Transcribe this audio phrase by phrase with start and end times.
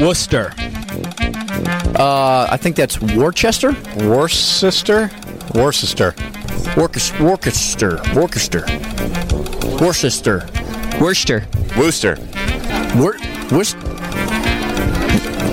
[0.00, 0.52] Worcester.
[1.98, 3.72] Uh, I think that's Worcester.
[3.96, 5.10] Worcester?
[5.54, 6.14] Worcester.
[6.76, 7.24] Worcester.
[7.24, 8.00] Worcester.
[8.14, 8.64] Worcester.
[9.80, 10.46] Worcester.
[11.00, 11.46] Worcester.
[11.76, 12.16] Worcester.
[12.96, 13.18] Wor-
[13.50, 13.78] Worcester.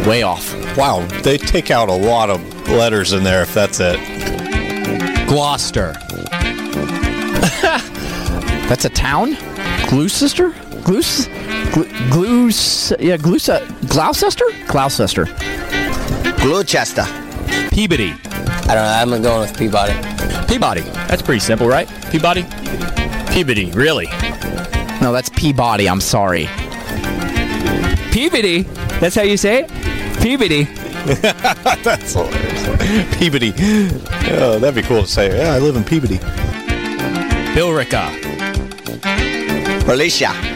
[0.08, 0.54] Way off.
[0.78, 3.98] Wow, they take out a lot of letters in there if that's it.
[5.28, 5.94] Gloucester.
[8.68, 9.38] That's a town.
[9.88, 10.54] Gloucester.
[10.84, 11.32] Gloucester.
[12.12, 12.94] Gluce.
[13.00, 13.54] Yeah, Gloucester.
[13.54, 14.46] Uh, Gloucester.
[14.68, 15.26] Gloucester.
[16.38, 17.06] Gloucester.
[17.72, 18.14] Peabody.
[18.68, 19.16] I don't know.
[19.16, 19.94] I'm going with Peabody.
[20.48, 20.82] Peabody.
[21.08, 21.88] That's pretty simple, right?
[22.12, 22.44] Peabody?
[23.32, 24.08] Peabody, really?
[25.02, 25.90] No, that's Peabody.
[25.90, 26.48] I'm sorry.
[28.12, 28.62] Peabody?
[29.00, 30.22] That's how you say it?
[30.22, 30.64] Peabody.
[31.84, 33.18] That's hilarious.
[33.18, 33.54] Peabody.
[34.32, 35.38] Oh, that'd be cool to say.
[35.38, 36.18] Yeah, I live in Peabody.
[37.54, 38.10] Billerica.
[39.84, 40.55] Felicia.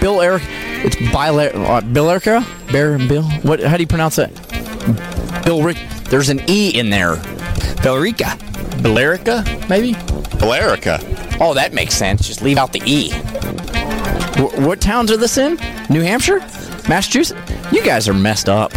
[0.00, 0.42] Bill Eric.
[0.82, 1.38] It's Bill.
[1.38, 2.46] Uh, Bill Erica.
[2.72, 3.24] Bear Bill.
[3.42, 3.60] What?
[3.60, 4.34] How do you pronounce that?
[5.44, 5.78] Bill Rick.
[6.04, 7.16] There's an e in there.
[7.82, 8.38] Billerica.
[8.82, 9.92] Billerica, maybe?
[10.38, 11.38] Billerica.
[11.40, 12.26] Oh, that makes sense.
[12.26, 13.12] Just leave out the e.
[14.64, 15.56] What towns are this in?
[15.90, 16.38] New Hampshire,
[16.88, 17.40] Massachusetts.
[17.72, 18.72] You guys are messed up.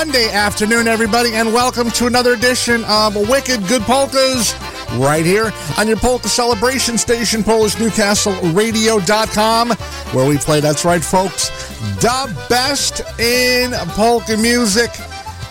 [0.00, 4.54] Monday afternoon, everybody, and welcome to another edition of Wicked Good Polkas
[4.94, 9.70] right here on your polka celebration station, PolishNewcastleRadio.com,
[10.14, 11.50] where we play, that's right, folks,
[11.96, 14.88] the best in polka music.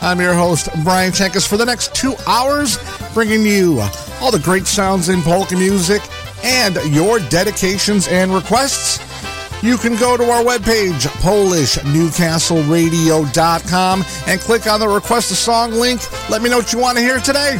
[0.01, 2.79] I'm your host, Brian Chenkus, for the next two hours,
[3.13, 3.81] bringing you
[4.19, 6.01] all the great sounds in polka music
[6.43, 9.08] and your dedications and requests.
[9.61, 15.99] You can go to our webpage, PolishNewcastleRadio.com, and click on the Request a Song link.
[16.29, 17.59] Let me know what you want to hear today.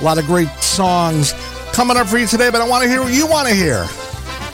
[0.00, 1.32] A lot of great songs
[1.72, 3.86] coming up for you today, but I want to hear what you want to hear.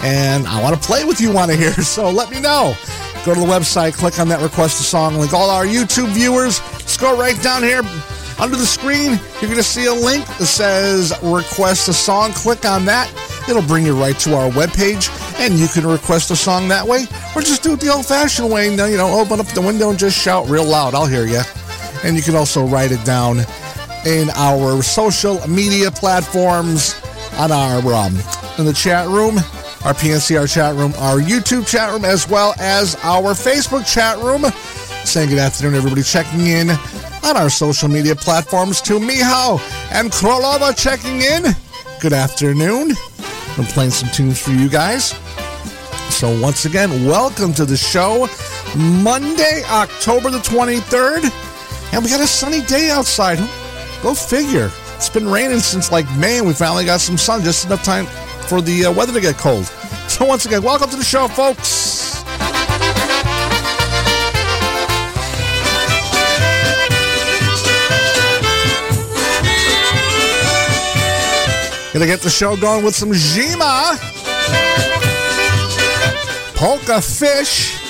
[0.02, 2.76] And I want to play with you want to hear, so let me know.
[3.24, 5.32] Go to the website, click on that Request a Song link.
[5.32, 7.82] All our YouTube viewers, scroll right down here
[8.38, 9.18] under the screen.
[9.40, 12.32] You're going to see a link that says Request a Song.
[12.32, 13.10] Click on that.
[13.48, 17.06] It'll bring you right to our webpage, and you can request a song that way,
[17.34, 18.70] or just do it the old-fashioned way.
[18.70, 20.94] You know, you know, open up the window and just shout real loud.
[20.94, 21.40] I'll hear you.
[22.04, 23.40] And you can also write it down
[24.06, 26.94] in our social media platforms,
[27.38, 28.14] on our um,
[28.58, 29.38] in the chat room,
[29.84, 34.44] our PNCR chat room, our YouTube chat room, as well as our Facebook chat room.
[35.04, 39.58] Saying good afternoon, everybody checking in on our social media platforms to Miho
[39.92, 41.44] and Krolova checking in.
[42.00, 42.92] Good afternoon.
[43.56, 45.14] I'm playing some tunes for you guys.
[46.24, 48.26] So once again, welcome to the show.
[49.02, 51.22] Monday, October the 23rd.
[51.92, 53.36] And we got a sunny day outside.
[54.02, 54.70] Go figure.
[54.96, 58.06] It's been raining since like May, and we finally got some sun, just enough time
[58.48, 59.70] for the uh, weather to get cold.
[60.08, 62.22] So once again, welcome to the show, folks.
[71.92, 73.98] Gonna get the show going with some Zima.
[76.64, 77.83] Polka Fish.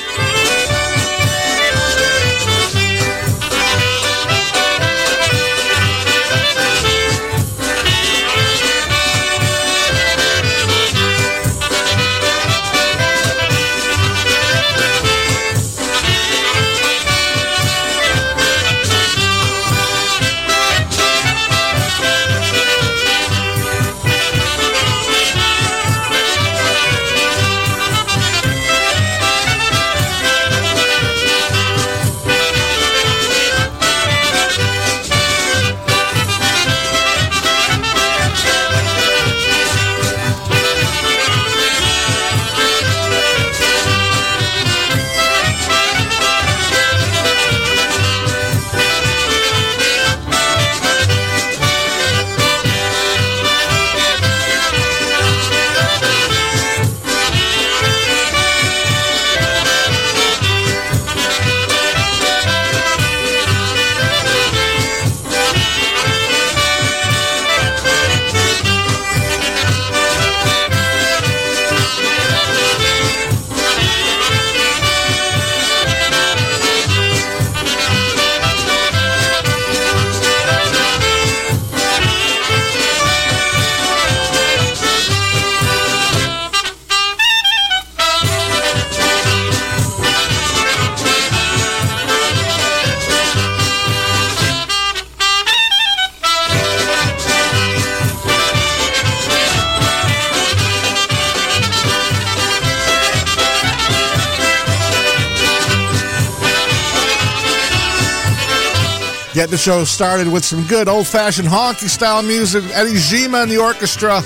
[109.44, 112.64] Get the show started with some good old fashioned honky style music.
[112.72, 114.22] Eddie Zima and the orchestra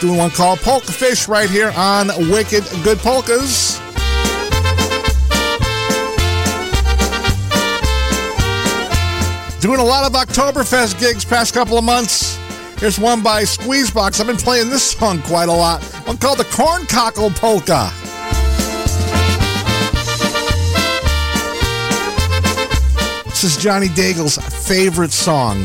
[0.00, 3.78] doing one called Polka Fish right here on Wicked Good Polkas.
[9.62, 12.36] Doing a lot of Oktoberfest gigs past couple of months.
[12.80, 14.20] Here's one by Squeezebox.
[14.20, 15.82] I've been playing this song quite a lot.
[16.06, 17.90] One called the Corncockle Polka.
[23.40, 24.36] This is Johnny Daigle's
[24.68, 25.64] favorite song.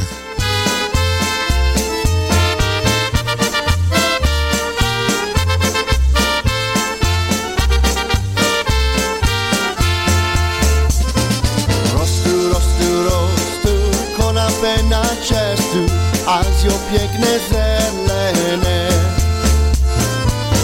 [15.25, 15.85] Czestu,
[16.27, 18.89] Azjo piękne zelene.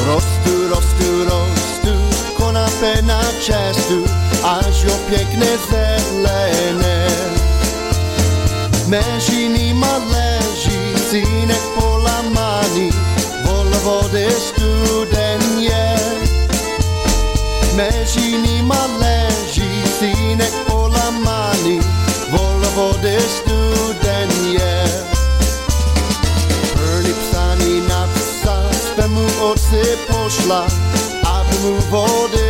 [0.08, 1.94] Rostu, rostu, rostu,
[2.38, 7.08] konopę na czestu, až ho pěkné zelené.
[8.88, 12.90] Mezi nima leží cínek polamaný,
[13.46, 15.96] vol vody studen je.
[17.76, 21.80] Mezi nima leží cínek polamaný,
[22.30, 25.06] vol vody studen je.
[26.74, 30.68] První psaný napsat, mu oci pošla,
[31.24, 32.41] aby mu vody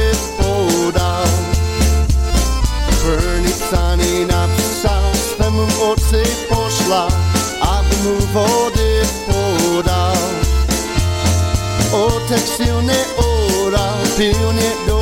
[5.52, 7.08] Adem od si pošla,
[7.62, 10.16] admu vody podal.
[11.92, 15.01] O textilne é ora, pionir do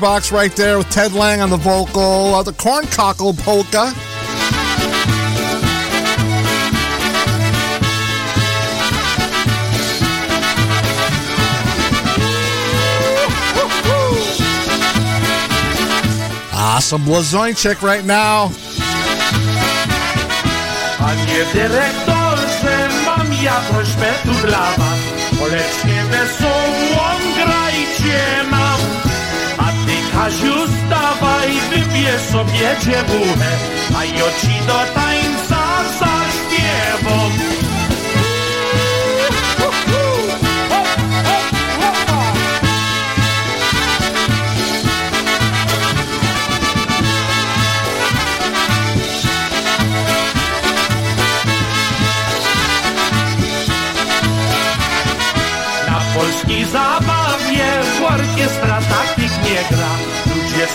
[0.00, 3.92] Squeezebox right there with Ted Lange on the vocal of the Corncockle Polka.
[16.54, 18.50] Awesome Blazończyk right now.
[20.98, 25.10] Panie dyrektorze, mam jakąś metu dla was.
[26.10, 28.39] Wesołą grajcie
[30.20, 33.50] Kaziu, stawaj, wybierz sobie dziewuchę,
[33.96, 35.62] a ja ci do tańca
[35.98, 37.59] zaśpiewam.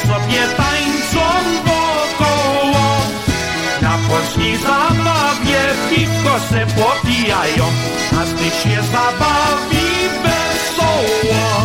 [0.01, 1.27] Sobie tańczą
[1.65, 2.87] wokoło.
[3.81, 7.65] Na polskiej zabawie piwko se popijają.
[8.11, 9.87] Każdy się zabawi
[10.23, 11.64] wesoło.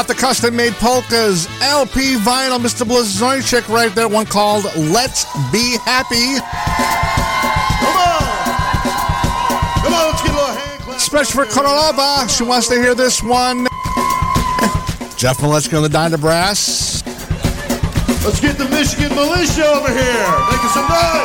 [0.00, 2.86] off the custom made polkas LP vinyl, Mr.
[2.86, 4.08] Blazończyk right there.
[4.08, 6.40] One called Let's Be Happy.
[7.84, 8.22] Come on.
[9.84, 11.00] Come on, let's get a little hand.
[11.00, 12.34] Special for Korolova.
[12.34, 13.64] She wants to hear this one.
[15.18, 17.04] Jeff Malechko on the Dinah Brass.
[18.24, 21.19] Let's get the Michigan Militia over here making some noise.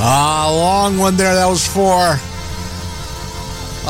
[0.00, 1.34] Ah, long one there.
[1.34, 2.16] That was for.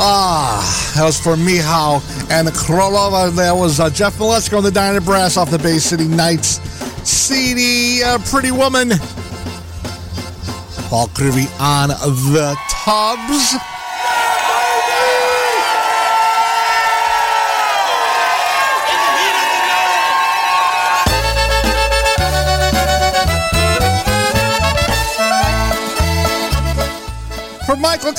[0.00, 3.34] Ah, that was for Mihal and Krolova.
[3.34, 6.60] That was uh, Jeff Malesko and the Diner Brass off the Bay City Knights
[7.08, 8.02] CD.
[8.02, 8.90] Uh, Pretty Woman.
[10.88, 13.77] Paul Creevy on the Tubs.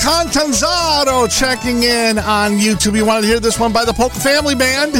[0.00, 2.96] Contanzaro checking in on YouTube.
[2.96, 4.94] You want to hear this one by the Polka Family Band?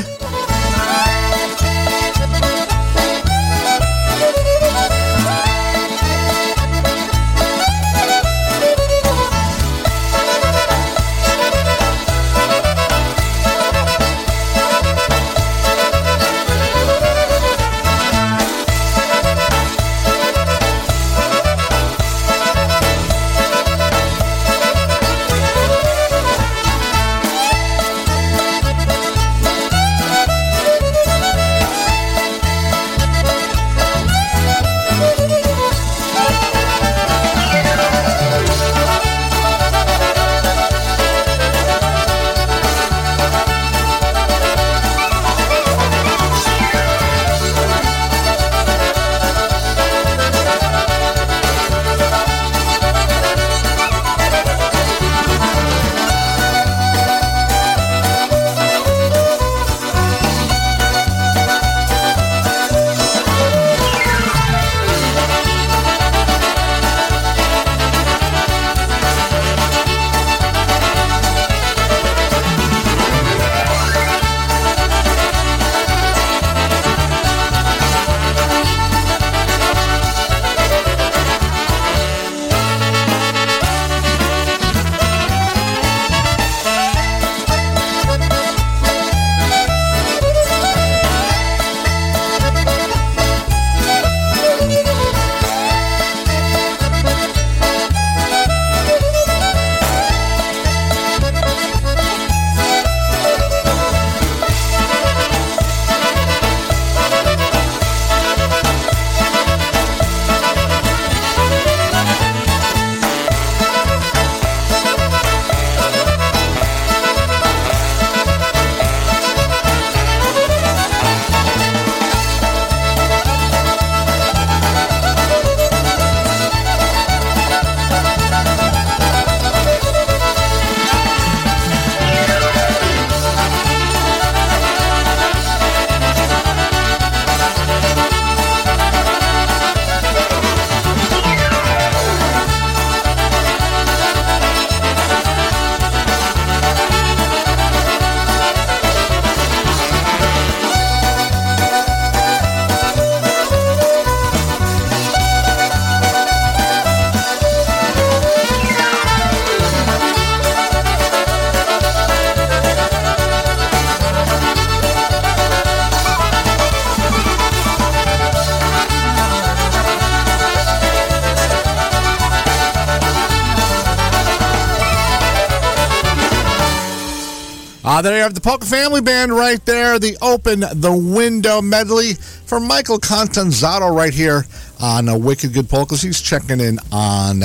[178.20, 179.98] You have the Polka Family Band right there.
[179.98, 184.44] The Open the Window medley for Michael Contanzato right here
[184.78, 186.02] on uh, Wicked Good Polkas.
[186.02, 187.40] He's checking in on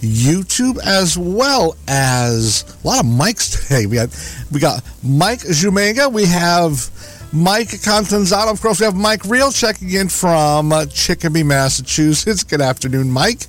[0.00, 3.86] YouTube as well as a lot of mics today.
[3.86, 4.10] We got
[4.52, 6.12] we got Mike Jumega.
[6.12, 6.88] We have
[7.32, 8.52] Mike Contanzato.
[8.52, 12.44] Of course, we have Mike Real checking in from uh, Chicopee, Massachusetts.
[12.44, 13.48] Good afternoon, Mike.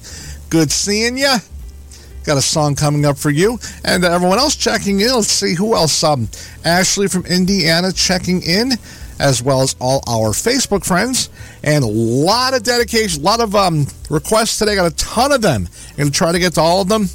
[0.49, 1.35] Good seeing you.
[2.25, 3.59] Got a song coming up for you.
[3.83, 5.13] And uh, everyone else checking in.
[5.13, 6.03] Let's see who else.
[6.03, 6.27] Um,
[6.63, 8.71] Ashley from Indiana checking in,
[9.19, 11.29] as well as all our Facebook friends.
[11.63, 14.75] And a lot of dedication, a lot of um, requests today.
[14.75, 15.67] Got a ton of them.
[15.91, 17.05] I'm going to try to get to all of them.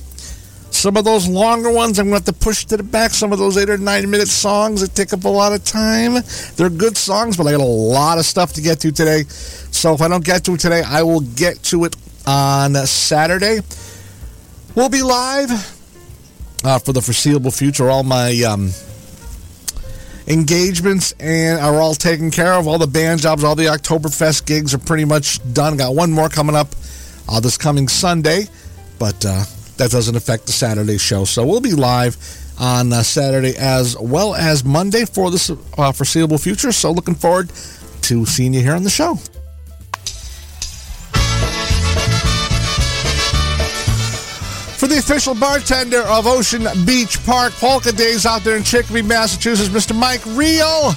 [0.70, 3.11] Some of those longer ones, I'm going to have to push to the back.
[3.11, 6.23] Some of those eight or nine minute songs that take up a lot of time.
[6.55, 9.25] They're good songs, but I got a lot of stuff to get to today.
[9.25, 11.96] So if I don't get to it today, I will get to it
[12.27, 13.61] on Saturday.
[14.74, 15.50] We'll be live
[16.64, 17.90] uh, for the foreseeable future.
[17.90, 18.70] All my um,
[20.28, 22.68] engagements and are all taken care of.
[22.68, 25.76] All the band jobs, all the Oktoberfest gigs are pretty much done.
[25.76, 26.68] Got one more coming up
[27.28, 28.44] uh, this coming Sunday,
[28.98, 29.42] but uh,
[29.76, 31.24] that doesn't affect the Saturday show.
[31.24, 32.16] So we'll be live
[32.61, 36.70] on uh, Saturday as well as Monday for the uh, foreseeable future.
[36.70, 37.50] So looking forward
[38.02, 39.18] to seeing you here on the show.
[44.80, 49.68] For the official bartender of Ocean Beach Park Polka Days out there in Chicopee, Massachusetts,
[49.68, 49.94] Mr.
[49.94, 50.92] Mike Real.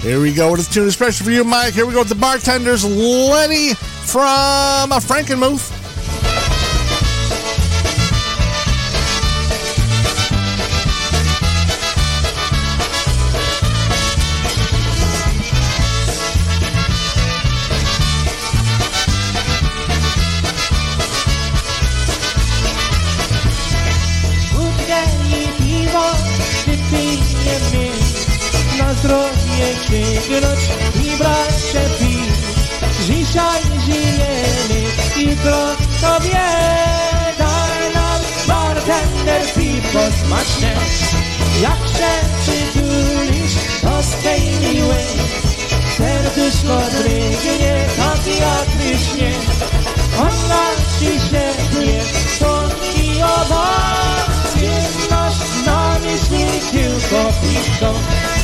[0.00, 1.74] Here we go with a tune especially for you, Mike.
[1.74, 4.22] Here we go with the bartenders, Lenny from
[4.92, 5.87] uh, Frankenmuth.
[29.90, 30.60] Sięgnąć
[31.04, 32.34] i brać się pić.
[33.06, 34.80] Dzisiaj żyjemy,
[35.16, 36.48] jutro sobie
[37.38, 40.74] daj nam bartender piwo smaczne.
[41.62, 45.06] Jak się przytulisz do swej miłej,
[45.96, 49.32] serduszko drgnie tak jak wyśnie.
[50.18, 50.64] Ona
[50.98, 52.00] ci się pnie,
[52.38, 54.28] to i obaw,
[55.10, 58.37] masz na myśli tylko piwko.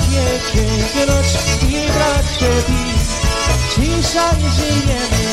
[0.00, 1.26] powiecie, groć
[1.68, 3.10] i bracie bis.
[3.76, 5.26] Dzisiaj żyjemy,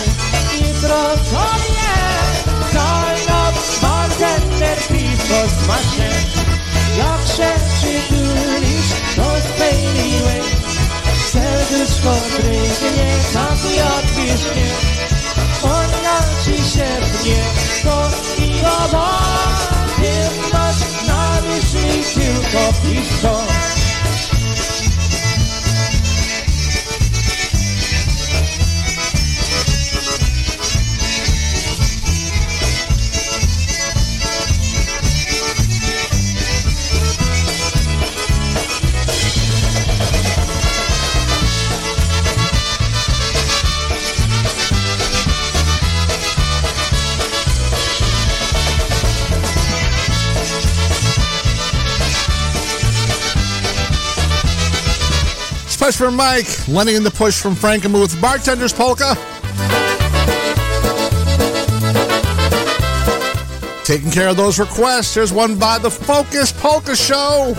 [0.53, 1.97] jutro to nie.
[2.73, 6.10] Kajno, bartender, piwo smaczne.
[6.97, 10.45] Jak się przytulisz, to spełniłeś.
[11.32, 14.69] Serduszko drygnie, kapi odpisznie.
[15.63, 16.88] Ona ci się
[17.21, 17.43] pnie,
[17.84, 18.10] to
[18.43, 19.19] i oba.
[19.95, 20.13] Ty
[20.53, 23.76] masz na myśli tylko piwo.
[55.88, 59.15] Push from Mike, Lenny in the push from Frank and Frankenmuth, Bartenders Polka.
[63.86, 65.15] Taking care of those requests.
[65.15, 67.54] Here's one by the Focus Polka Show.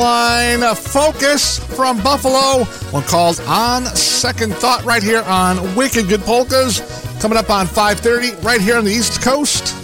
[0.00, 6.80] Line, Focus from Buffalo, one called On Second Thought right here on Wicked Good Polkas.
[7.20, 9.76] Coming up on 5.30 right here on the East Coast.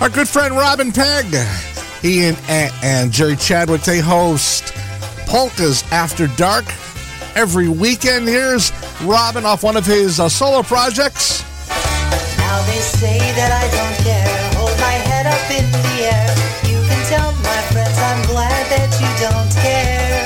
[0.00, 1.26] Our good friend Robin Pegg,
[2.00, 4.72] he and, and, and Jerry Chadwick, they host
[5.26, 6.66] Polkas After Dark
[7.34, 8.28] every weekend.
[8.28, 8.70] Here's
[9.02, 11.47] Robin off one of his uh, solo projects.
[12.48, 14.36] Now they say that I don't care.
[14.56, 16.28] Hold my head up in the air.
[16.64, 20.24] You can tell my friends I'm glad that you don't care.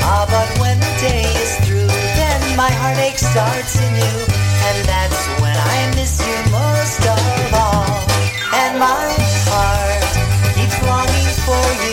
[0.00, 4.18] Ah, but when the day is through, then my heartache starts anew.
[4.72, 7.92] And that's when I miss you most of all.
[8.56, 9.12] And my
[9.52, 10.00] heart
[10.56, 11.89] keeps longing for you.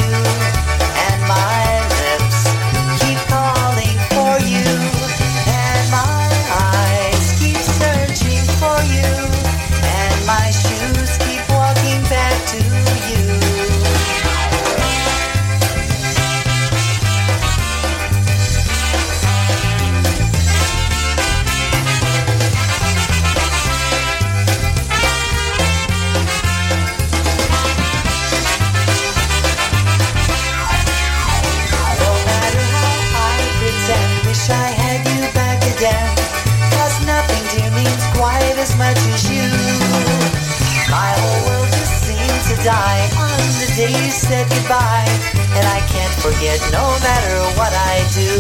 [43.88, 45.08] Day you said goodbye.
[45.56, 48.32] And I can't forget no matter what I do.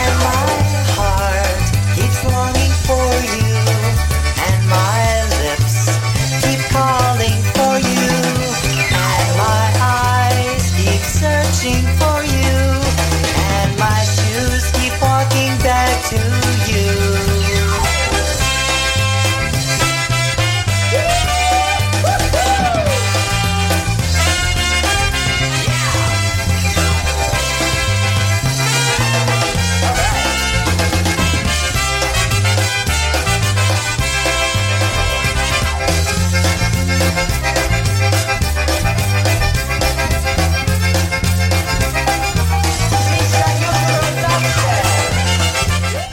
[0.00, 0.46] And my
[0.96, 1.60] heart
[1.94, 3.45] keeps longing for you.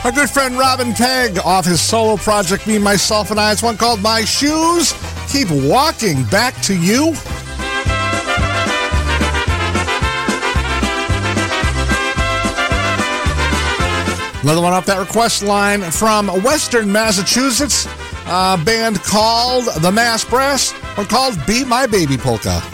[0.04, 3.54] Our good friend Robin Pegg off his solo project, Me, Myself, and I.
[3.54, 4.94] It's one called My Shoes
[5.30, 7.14] Keep Walking Back to You.
[14.44, 17.86] Another one off that request line from Western Massachusetts,
[18.26, 22.73] a band called The Mass Brass, one called Be My Baby Polka.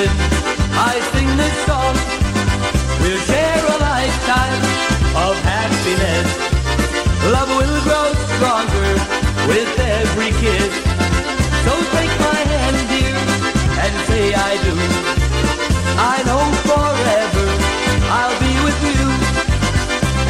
[0.00, 0.16] Reason
[0.80, 1.94] I sing this song.
[3.00, 4.62] We'll share a lifetime
[5.24, 6.28] of happiness.
[7.34, 8.92] Love will grow stronger
[9.48, 10.72] with every kiss.
[11.66, 13.16] So take my hand, dear,
[13.84, 14.74] and say I do.
[16.12, 17.46] I know forever
[18.18, 19.04] I'll be with you.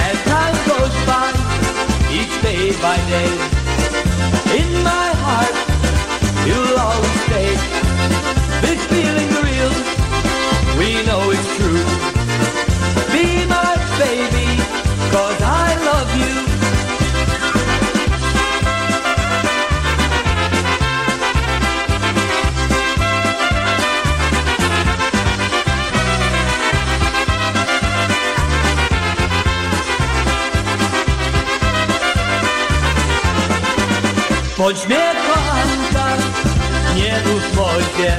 [0.08, 1.30] As time goes by,
[2.18, 3.30] each day by day,
[4.58, 5.56] in my heart
[6.46, 7.49] you'll always stay.
[8.62, 9.72] This feeling real,
[10.78, 11.84] we know it's true.
[13.12, 14.48] Be my baby,
[15.12, 16.40] cause I love you.
[34.58, 36.16] Bądź mnie kochanka,
[36.96, 38.18] nie mów moździe,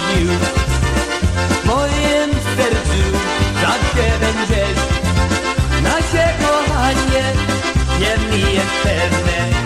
[0.00, 3.02] W moim sercu
[3.62, 5.00] zawsze będziesz
[5.82, 7.32] Nasze kochanie,
[8.00, 9.59] wiem jest pewne.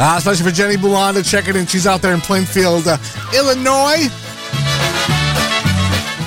[0.00, 1.66] Uh, especially for Jenny Bulanda checking in.
[1.66, 2.96] She's out there in Plainfield, uh,
[3.36, 4.08] Illinois.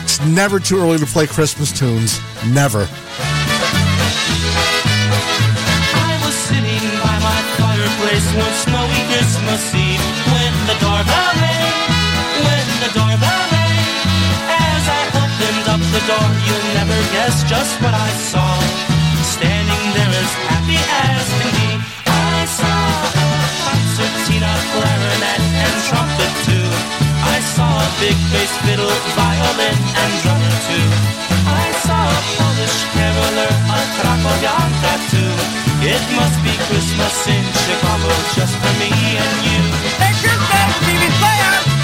[0.06, 2.22] It's never too early to play Christmas tunes.
[2.54, 2.86] Never.
[6.06, 11.74] I was sitting by my fireplace one snowy Christmas Eve when the doorbell rang,
[12.46, 13.90] when the doorbell rang.
[14.54, 18.54] As I opened up the door, you'll never guess just what I saw.
[19.34, 21.63] Standing there as happy as can be,
[28.04, 30.88] big bass fiddle, violin, and drummer too.
[31.48, 35.34] I saw a Polish caroler, a Krakowianka too.
[35.88, 38.92] It must be Christmas in Chicago just for me
[39.24, 39.64] and you.
[40.04, 41.83] Hey, Christmas, TV player, it's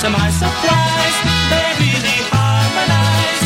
[0.00, 1.16] to my surprise,
[1.52, 3.44] they really harmonized.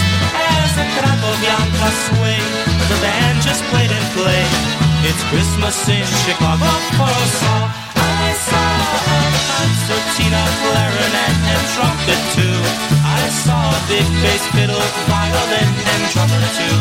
[0.54, 2.46] As the Krakowianka swing,
[2.86, 4.54] the band just played and played.
[5.02, 7.66] It's Christmas in Chicago for us all.
[7.98, 9.18] I saw a
[9.50, 12.58] concertina, clarinet, and trumpet too.
[13.02, 16.78] I saw a big bass fiddle, violin, and drummer too.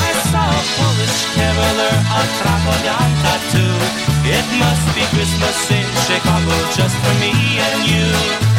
[0.00, 3.74] I saw a Polish caroler, a Krakowianka too.
[4.32, 8.53] It must be Christmas in Chicago just for me and you.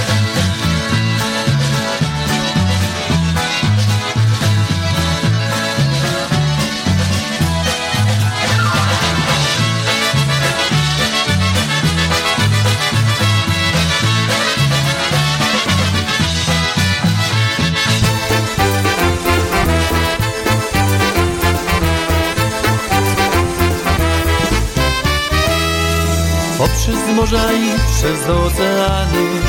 [27.05, 29.41] Poprzez morza i przez oceany.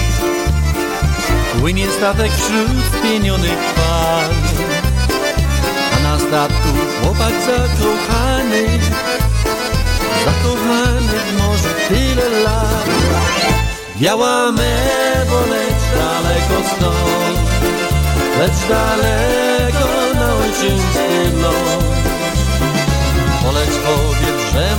[1.60, 4.30] Płynie statek wśród pienionych fal
[5.96, 6.68] A na statku
[7.02, 8.66] chłopak zakochany
[10.24, 12.86] Zakochany w morzu tyle lat.
[14.00, 17.50] Biała mewo, lecz daleko stąd
[18.38, 21.84] Lecz daleko na ojczysty ląd
[23.42, 24.76] Poleć powiedz, że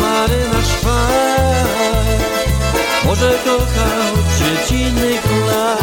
[3.18, 5.82] Może kochał dziecinnych lat.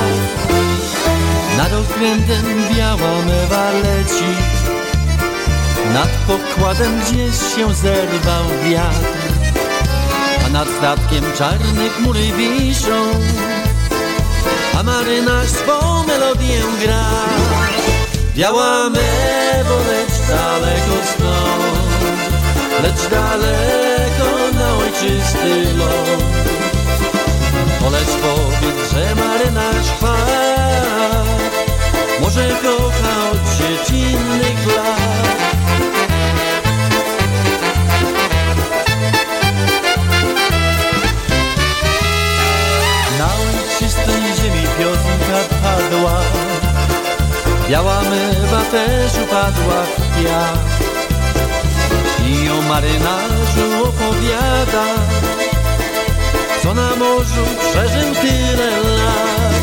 [1.56, 2.44] Nad okrętem
[2.76, 4.24] biała mewa leci
[5.94, 9.18] Nad pokładem gdzieś się zerwał wiatr.
[10.46, 13.10] A nad statkiem czarne chmury wiszą.
[14.78, 17.04] A marynarz swą melodię gra.
[18.36, 22.04] Biała mewo, lecz daleko stąd.
[22.82, 26.43] Lecz daleko na ojczysty ląd
[27.84, 31.30] Poleć powiedz, że marynarz wpadł
[32.20, 35.34] Może kocha od dziecinnych lat
[43.18, 46.20] Na ojczystej ziemi piosenka padła.
[47.68, 50.58] Biała mewa też upadła w piach.
[52.26, 54.84] I o marynarzu opowiada
[56.64, 59.54] Co na morzu przeżył tyle lat?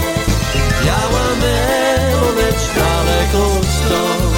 [0.85, 3.43] Biała mewo, lecz daleko
[3.75, 4.35] stąd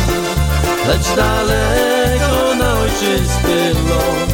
[0.88, 4.34] Lecz daleko na ojczysty ląd.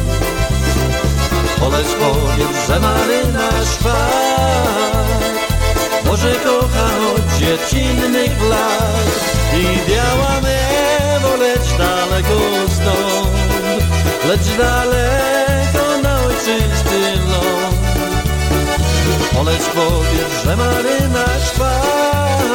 [1.60, 5.14] Poleć powiedz, że marynarz wpadł
[6.04, 9.10] Może kocha od dziecinnych lat?
[9.54, 12.40] I biała mewo, lecz daleko
[12.74, 13.30] stąd
[14.28, 17.29] Lecz daleko na ojczysty ląd
[19.40, 22.54] Poleć powiedz, że marynarz wpadł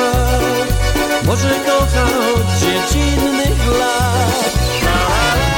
[1.25, 5.54] Może kocha od dziecinnych lat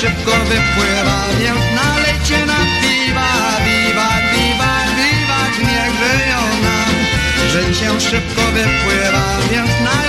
[0.00, 3.30] szybko wypływa, więc nalejcie nam piwa,
[3.66, 6.94] wiwat, wiwat, wiwat, niech żyją nam.
[7.52, 10.05] Życie szybko wypływa, więc nalejcie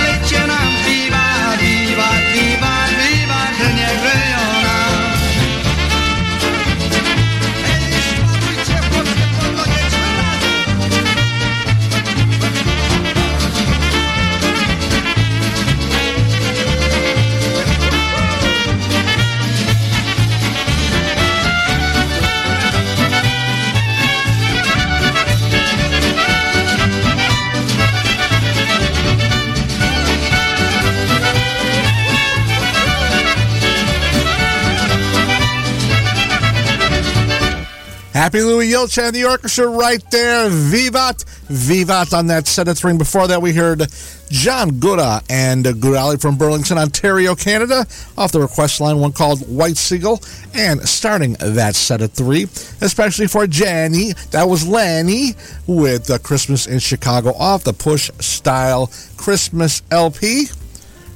[38.28, 40.50] Happy Louis Yelchan and the orchestra right there.
[40.50, 42.94] Vivat, Vivat on that set of three.
[42.94, 43.86] Before that, we heard
[44.28, 47.86] John Gura and Gurali from Burlington, Ontario, Canada,
[48.18, 50.20] off the request line, one called White Seagull.
[50.52, 52.42] And starting that set of three,
[52.82, 55.30] especially for Janny, that was Lanny
[55.66, 60.48] with uh, Christmas in Chicago off the Push Style Christmas LP.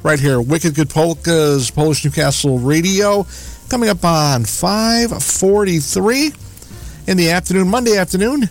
[0.02, 3.26] Right here, Wicked Good Polkas, Polish Newcastle Radio,
[3.68, 6.41] coming up on 543
[7.06, 8.48] in the afternoon, Monday afternoon.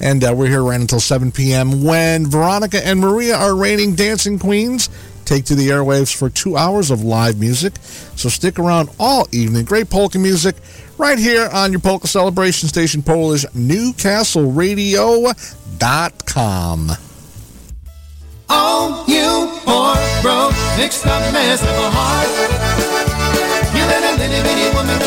[0.00, 1.84] And uh, we're here right until 7 p.m.
[1.84, 4.88] when Veronica and Maria, are reigning dancing queens,
[5.26, 7.76] take to the airwaves for two hours of live music.
[8.16, 9.66] So stick around all evening.
[9.66, 10.56] Great polka music
[10.96, 15.36] right here on your polka celebration station, Polish Newcastle Radio.com.
[18.52, 22.26] Oh, you poor, broke, mixed up mess of a heart.
[23.76, 24.98] You little bitty bitty woman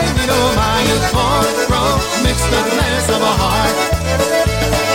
[0.00, 0.88] pay me no oh mind.
[0.88, 3.76] You poor, broke, mixed up mess of a heart.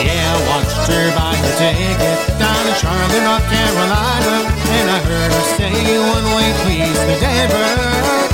[0.01, 5.32] Yeah, I watched her buy her ticket down in Charlotte, North Carolina, and I heard
[5.32, 8.26] her say one way, please, to Denver.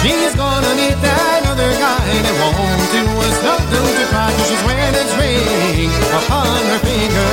[0.00, 4.64] She's gonna meet that other guy that won't do us nothing to cry cause she's
[4.64, 7.32] wearing his ring upon her finger.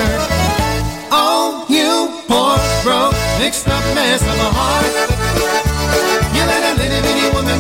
[1.16, 4.92] Oh, you poor, broke, mixed up mess of a heart.
[6.36, 7.58] You let a little bitty woman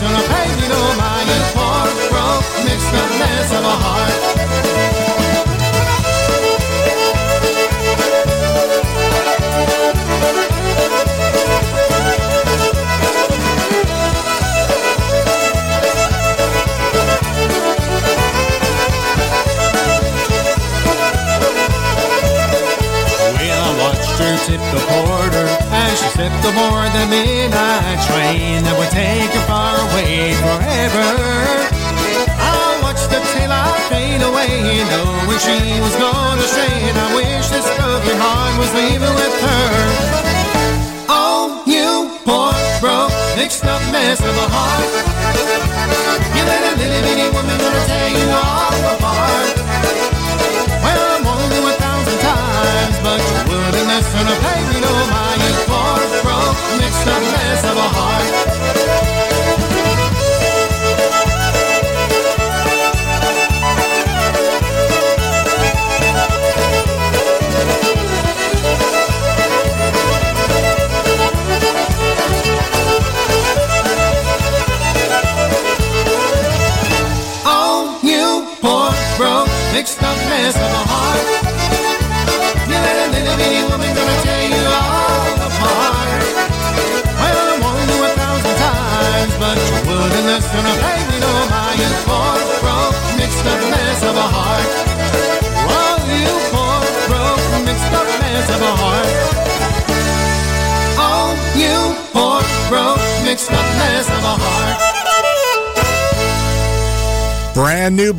[0.00, 1.28] wouldn't listen to pay oh me no mind.
[1.28, 4.39] You poor, broke, mixed up mess of a heart.
[24.40, 29.30] Watched her tip the porter as she sipped aboard the midnight train that would take
[29.36, 31.08] her far away forever.
[32.40, 37.68] I watched the taillight fade away, knowing she was gonna stray, and I wish this
[37.76, 39.68] broken heart was leaving with her.
[41.08, 44.88] Oh, you poor, broke, mixed up mess of a heart.
[46.36, 48.99] You let a little bitty woman gonna tear you all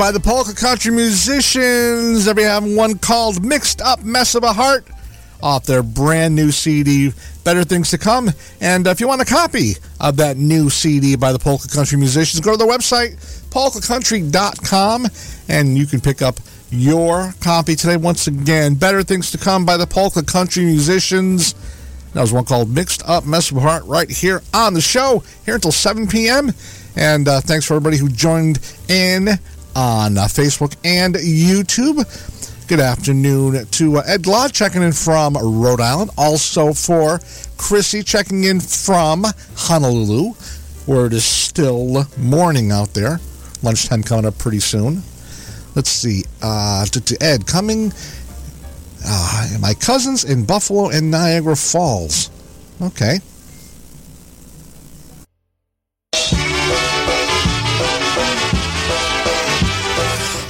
[0.01, 2.25] by the Polka Country Musicians.
[2.25, 4.87] Have one called Mixed Up Mess of a Heart
[5.43, 7.11] off their brand new CD,
[7.43, 8.31] Better Things to Come.
[8.59, 12.43] And if you want a copy of that new CD by the Polka Country Musicians,
[12.43, 13.13] go to their website,
[13.51, 15.05] polkacountry.com,
[15.47, 16.39] and you can pick up
[16.71, 17.95] your copy today.
[17.95, 21.53] Once again, Better Things to Come by the Polka Country Musicians.
[22.13, 25.21] That was one called Mixed Up Mess of a Heart right here on the show,
[25.45, 26.53] here until 7 p.m.
[26.95, 29.39] And uh, thanks for everybody who joined in
[29.75, 31.97] on uh, Facebook and YouTube.
[32.67, 36.11] Good afternoon to uh, Ed Glod checking in from Rhode Island.
[36.17, 37.19] Also for
[37.57, 40.33] Chrissy checking in from Honolulu,
[40.85, 43.19] where it is still morning out there.
[43.63, 45.03] Lunchtime coming up pretty soon.
[45.75, 46.23] Let's see.
[46.41, 47.93] Uh, to, to Ed coming.
[49.05, 52.29] Uh, my cousins in Buffalo and Niagara Falls.
[52.81, 53.19] Okay.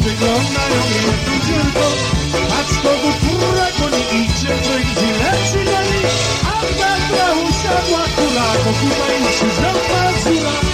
[0.00, 1.86] wyglądają jedną dziurką
[2.48, 6.02] Patrz kogo kurwa koni idzie Brędzi leci goni
[6.52, 10.67] A w gardle usiadła kura Bo tutaj się za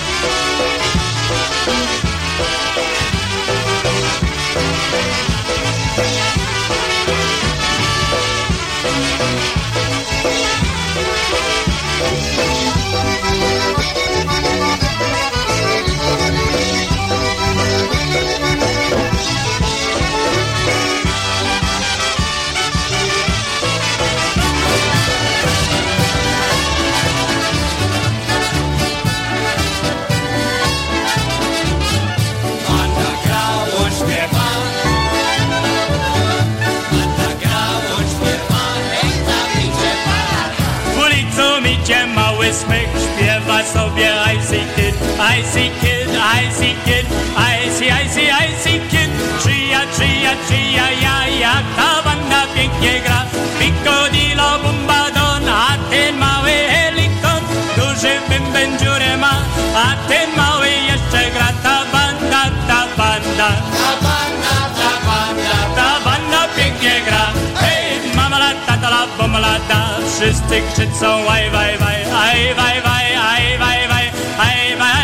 [45.35, 47.07] kid, I see kid, I see kid,
[47.37, 49.11] I see, I see, I see kid.
[49.43, 53.21] Czyja, czyja, czyja, ja, jak ta banda pięknie gra.
[53.59, 57.43] Picodillo, bombadon, a ten mały helikon,
[57.77, 59.35] duży bęben dziurę ma,
[59.77, 61.49] a ten mały jeszcze gra.
[61.63, 63.49] Ta banda, ta banda,
[63.81, 67.25] Ta banda, ta banda ta banda pięknie gra.
[67.61, 69.81] Hej, mama la, tata la, bomba la, da.
[70.15, 74.07] Wszyscy krzyczą aj, waj, waj, aj, waj, waj, aj, waj, waj,
[74.39, 75.04] aj, waj,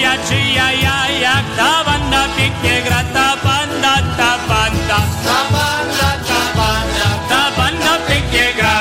[0.00, 3.04] Czyja, czyja, ja, jak ta banda pięknie gra.
[3.12, 8.80] Ta banda, ta banda, Ta banda, ta banda ta banda pięknie gra.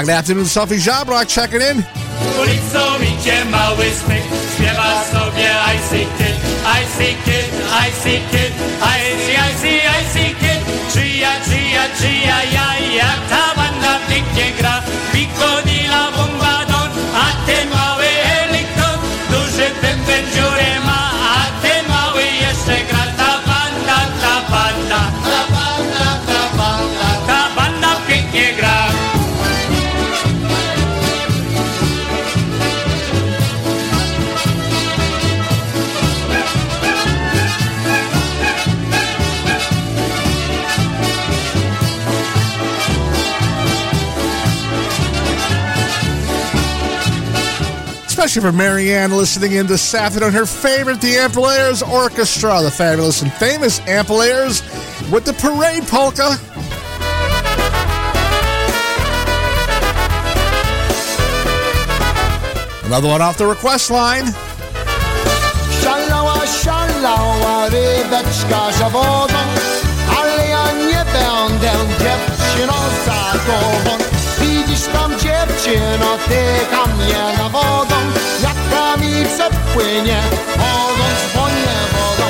[0.00, 1.82] Good afternoon, Sophie Jabrock checking in.
[2.40, 4.22] Ulicą idzie mały smyk,
[4.66, 8.52] śpiewa sobie I see kid, I see kid, I see kid,
[8.82, 10.60] I see, I see, I see kid.
[10.92, 14.75] Czyja, czyja, czyja, ja, jak ta banda pięknie gra.
[48.36, 50.34] Especially for Marianne listening in to this afternoon.
[50.34, 54.60] Her favorite, the Ampol-Aires Orchestra, the fabulous and famous Ampol-Aires
[55.10, 56.36] with the Parade Polka.
[62.84, 64.26] Another one off the request line.
[65.80, 68.72] Szalała, szalała rybeczka
[70.18, 72.74] ale ja nie będę dziewczyną
[73.06, 74.04] za tobą.
[74.40, 76.18] Widzisz tam dziewczyno,
[76.86, 77.95] mnie wodą,
[79.76, 80.20] płynie,
[80.56, 82.28] wodą dzwonię wodą.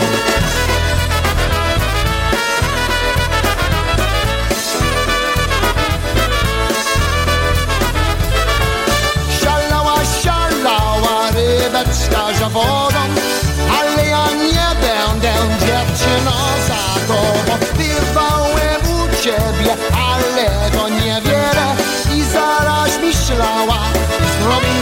[9.41, 13.03] Szalała, szalała rybeczka za wodą,
[13.81, 16.37] ale ja nie będę dziewczyną
[16.69, 17.67] za tobą.
[17.75, 19.77] Wyrwałem u ciebie,
[20.11, 21.67] ale to niewiele
[22.15, 23.79] i zaraz myślała,
[24.43, 24.76] zrobi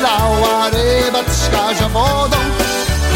[0.00, 2.36] szalała rybeczka za wodą,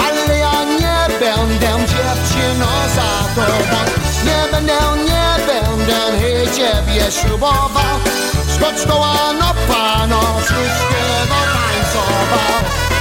[0.07, 2.67] ale ja nie będę dziewczyną
[2.97, 3.81] za tobą.
[4.25, 7.97] Nie będę, nie będę hej ciebie ślubował.
[8.55, 12.94] Skocz koła no pano, wszystkiego tańcował.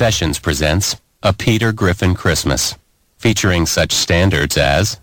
[0.00, 2.74] Sessions presents A Peter Griffin Christmas,
[3.18, 4.98] featuring such standards as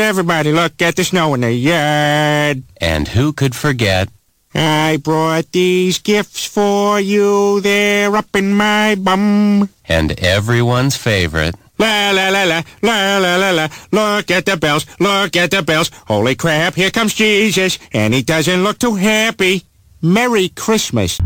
[0.00, 2.62] Everybody look at the snow in the yard.
[2.80, 4.08] And Who Could Forget
[4.54, 7.60] I brought these gifts for you.
[7.60, 9.68] They're up in my bum.
[9.84, 13.68] and everyone's favorite La la la la la la la la.
[13.92, 14.84] Look at the bells.
[14.98, 15.90] Look at the bells.
[16.06, 16.74] Holy crap!
[16.74, 19.64] Here comes Jesus, and he doesn't look too happy.
[20.02, 21.18] Merry Christmas.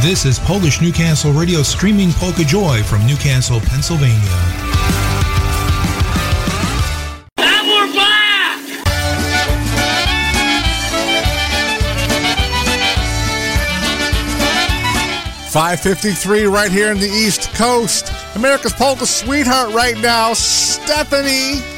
[0.00, 4.67] This is Polish Newcastle Radio streaming Polka Joy from Newcastle, Pennsylvania.
[15.58, 18.12] 553 right here in the East Coast.
[18.36, 21.77] America's Polka sweetheart right now, Stephanie.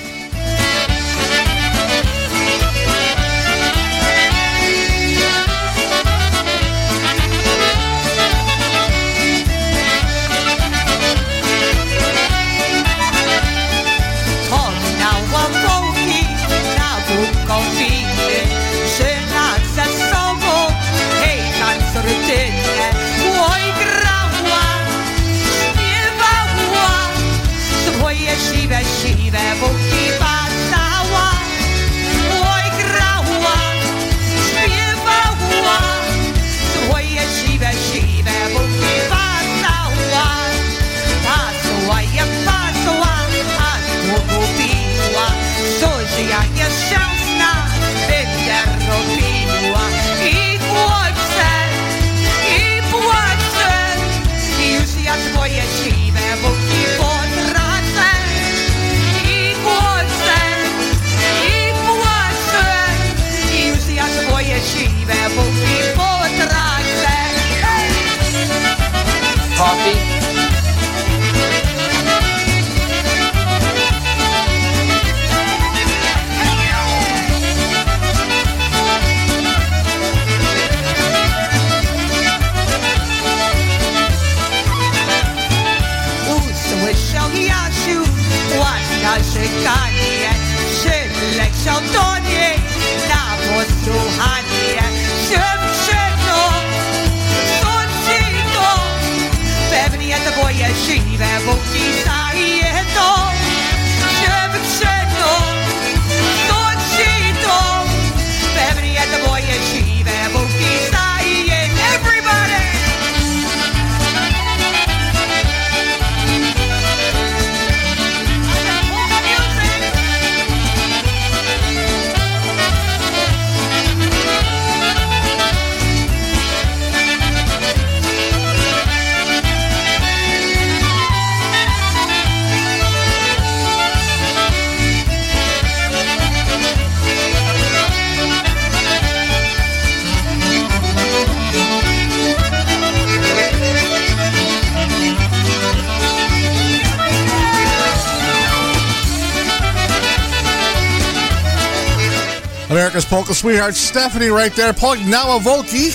[152.70, 155.90] America's polka sweetheart Stephanie right there, pulling now a Volky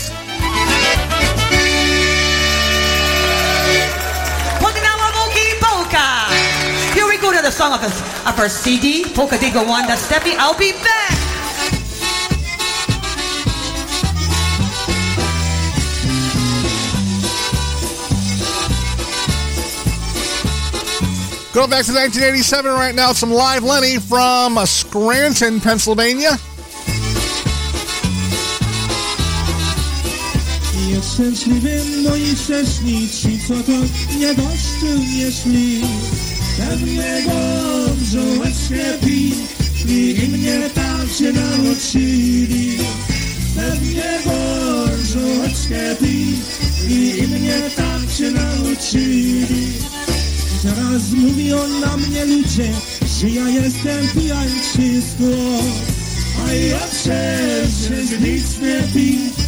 [5.62, 6.94] Polka.
[6.94, 7.88] Here we go to the song of, the,
[8.30, 9.88] of our CD, Polka Digo One.
[9.88, 10.36] That's Stephanie.
[10.38, 11.12] I'll be back.
[21.54, 26.32] Going back to 1987 right now, some live Lenny from Scranton, Pennsylvania.
[31.16, 33.72] Szczęśliwym moi wcześni, ci co to
[34.20, 35.82] nieboszczylnie szli.
[36.58, 42.78] Pewnie gorzołeczkę pili i mnie tam się nauczyli.
[43.56, 49.68] Pewnie gorzołeczkę pili i mnie tam się nauczyli.
[50.64, 52.72] Teraz mówią na mnie ludzie,
[53.20, 55.26] że ja jestem pijańczysko.
[56.48, 59.45] A ja przecież nic nie piję,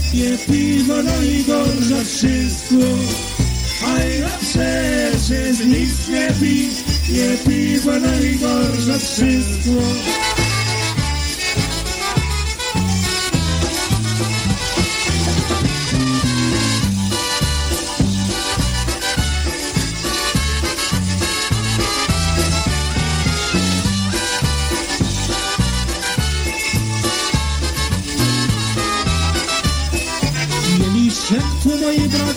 [0.48, 2.76] piwo no i gorsze wszystko.
[3.86, 10.37] A ja przecież nic nie piję, piwo no i gorsze wszystko.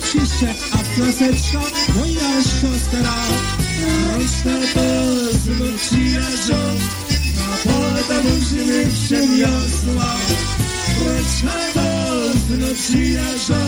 [0.03, 1.61] przyjście, a pioseczka
[1.94, 3.14] moja siostra.
[4.09, 6.59] Rączne pole z mą przyjażdżą,
[7.36, 10.11] na pole tam musimy przeniosła.
[11.07, 13.61] Rączne pole z mą przyjażdżą,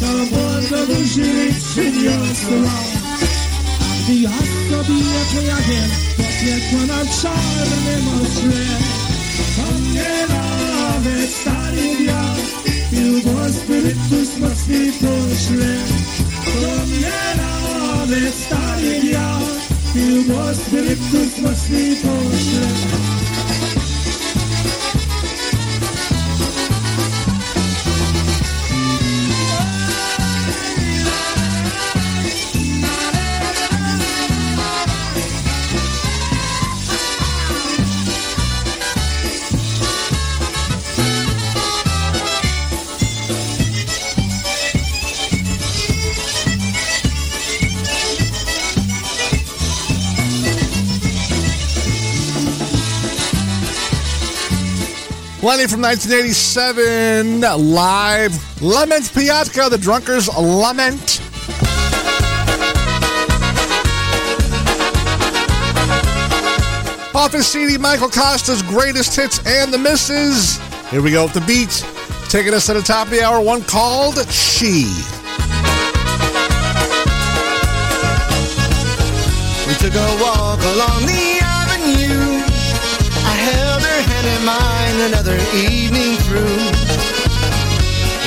[0.00, 2.72] na pole tam musimy przeniosła.
[3.80, 4.30] A gdy ja
[4.70, 5.02] sobie
[5.34, 5.82] pojawię,
[6.16, 8.66] popiekła na czarnym ośle,
[9.56, 11.55] to nie nawet tak.
[13.06, 15.76] Wiatr, Pił spirytus mocny pośle.
[16.44, 19.60] To mnie nawet stary wiatr,
[19.94, 20.24] pił
[55.46, 57.40] Lenny from 1987,
[57.72, 58.60] live.
[58.60, 61.20] Lament Piatka, the Drunkers Lament.
[67.14, 70.58] Off his CD, Michael Costa's greatest hits and the misses.
[70.90, 71.86] Here we go with the beat.
[72.28, 74.86] Taking us to the top of the hour, one called She.
[79.68, 82.55] We took a walk along the avenue.
[83.96, 86.56] Hand in mine another evening through.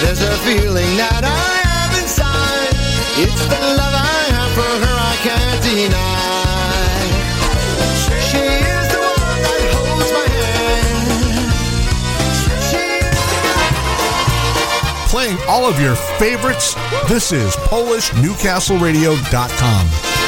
[0.02, 2.74] There's a feeling that I have inside.
[3.22, 6.90] It's the love I have for her I can't deny.
[8.30, 10.50] She is the one that holds my hand.
[15.10, 16.76] Playing all of your favorites.
[17.08, 20.19] This is PolishNewcastleRadio.com.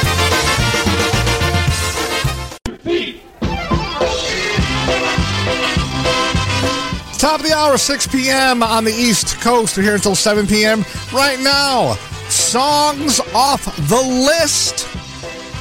[7.22, 8.64] Top of the hour, 6 p.m.
[8.64, 9.76] on the East Coast.
[9.76, 10.84] We're here until 7 p.m.
[11.12, 11.94] Right now,
[12.28, 14.88] songs off the list.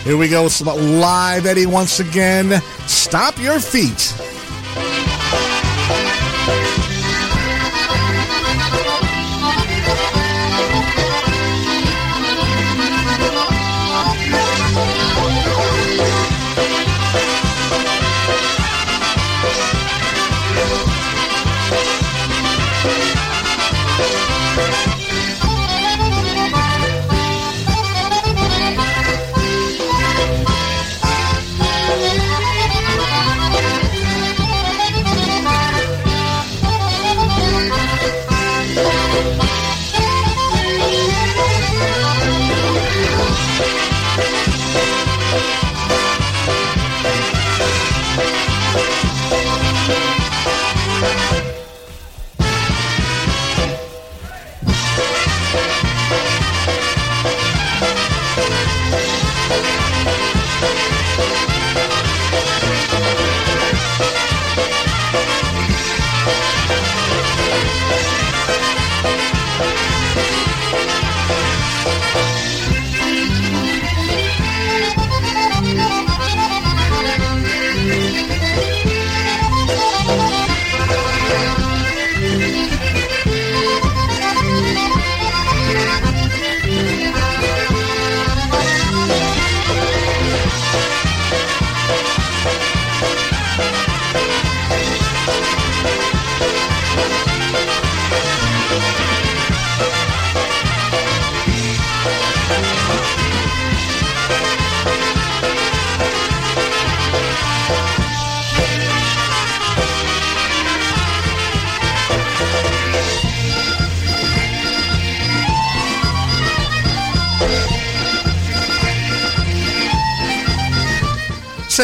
[0.04, 0.50] Here we go.
[0.66, 2.60] Live Eddie once again.
[2.88, 4.31] Stop your feet.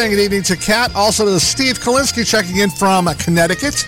[0.08, 0.94] Saying good evening to Kat.
[0.94, 3.86] Also to Steve Kalinsky checking in from Connecticut.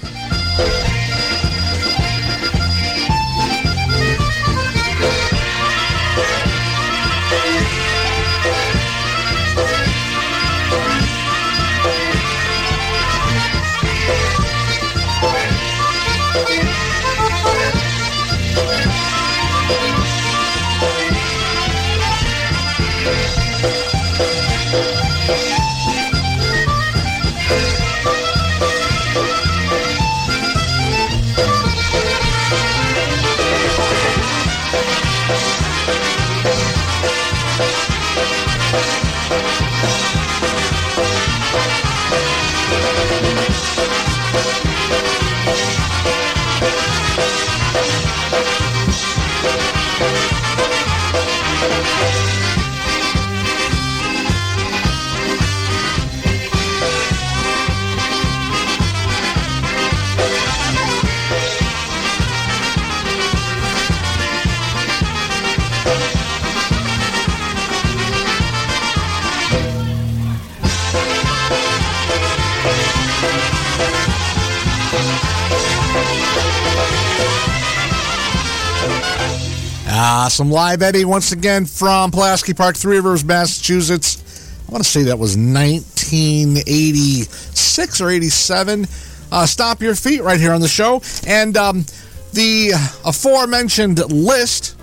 [80.41, 84.51] Some live Eddie once again from Pulaski Park, Three Rivers, Massachusetts.
[84.66, 88.86] I want to say that was 1986 or 87.
[89.30, 91.03] Uh, Stop Your Feet right here on the show.
[91.26, 91.84] And um,
[92.32, 92.70] the
[93.05, 94.80] aforementioned list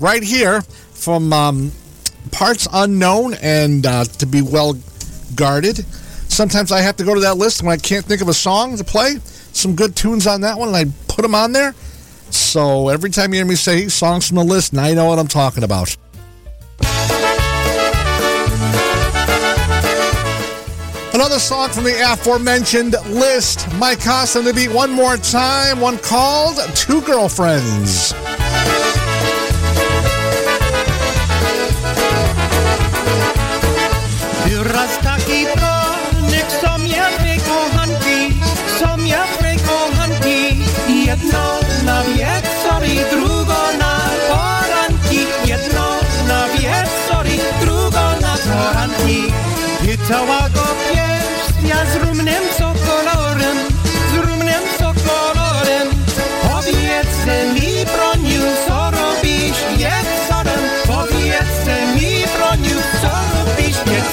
[0.00, 1.70] right here from um,
[2.32, 4.76] Parts Unknown and uh, to be well
[5.36, 5.84] guarded.
[6.28, 8.76] Sometimes I have to go to that list when I can't think of a song
[8.76, 9.18] to play.
[9.52, 11.76] Some good tunes on that one, and I put them on there.
[12.30, 15.18] So every time you hear me say songs from the list, now you know what
[15.18, 15.96] I'm talking about.
[21.12, 23.66] Another song from the aforementioned list.
[23.74, 25.80] Mike Costa to beat one more time.
[25.80, 28.14] One called Two Girlfriends.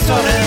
[0.08, 0.47] Wieczorem?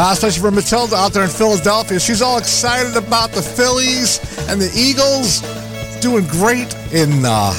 [0.00, 2.00] Uh, especially for Matilda out there in Philadelphia.
[2.00, 5.42] She's all excited about the Phillies and the Eagles.
[6.00, 7.52] Doing great in uh,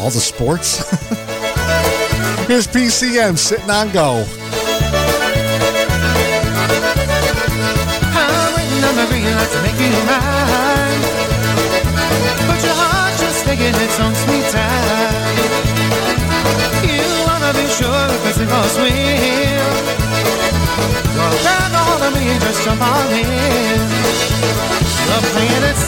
[0.00, 0.78] all the sports.
[2.48, 4.24] Here's PCM sitting on go.
[17.76, 19.55] Sure.
[20.76, 22.60] All of me, just
[23.08, 23.80] in.
[25.08, 25.78] You're playing it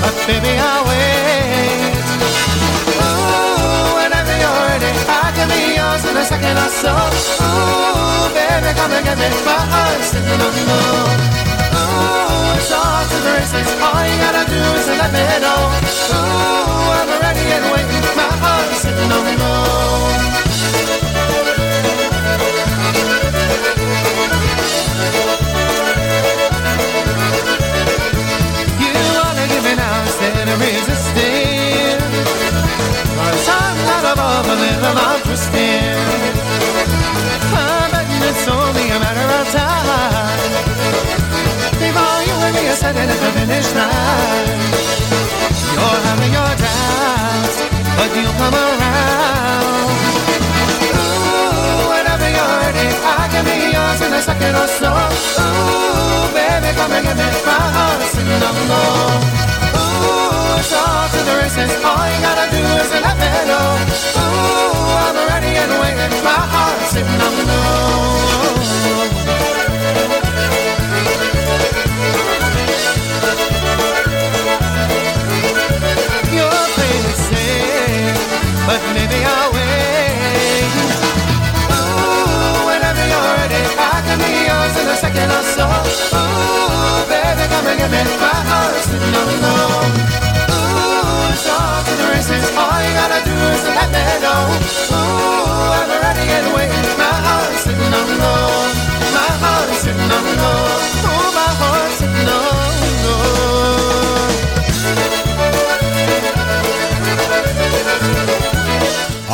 [0.00, 1.92] but baby, I'll wait.
[3.04, 6.00] Ooh, whenever you're ready, I can be yours.
[7.44, 10.30] Ooh, baby, come and get me the
[11.76, 13.68] Ooh, it's all to the races.
[13.84, 15.81] All you gotta do is let me know.
[42.72, 44.48] You the finish line.
[45.76, 47.56] You're having your doubts,
[48.00, 49.92] but you'll come around.
[50.96, 54.88] Ooh, whenever you're ready, I can be yours in a second or so.
[54.88, 59.20] Ooh, baby, come and get my heart singing on low.
[59.76, 61.72] Ooh, it's all to the races.
[61.84, 63.68] All you gotta do is let me know.
[64.16, 66.24] Ooh, I'm ready and waiting.
[66.24, 68.21] My heart sitting on low.
[78.66, 80.70] But maybe I'll wait.
[81.74, 85.66] Ooh, whenever you're ready, I can be yours in a second or so.
[85.66, 88.02] Ooh, baby, come and get me.
[88.22, 89.82] My heart's sitting on low.
[90.54, 92.44] Ooh, it's to the races.
[92.54, 94.42] All you gotta do is let me know.
[94.94, 96.88] Ooh, I'm ready and waiting.
[97.00, 97.14] My
[97.64, 98.46] sitting on low.
[99.16, 101.10] My heart's sitting on low.
[101.10, 101.48] Ooh, my
[101.98, 102.72] sitting on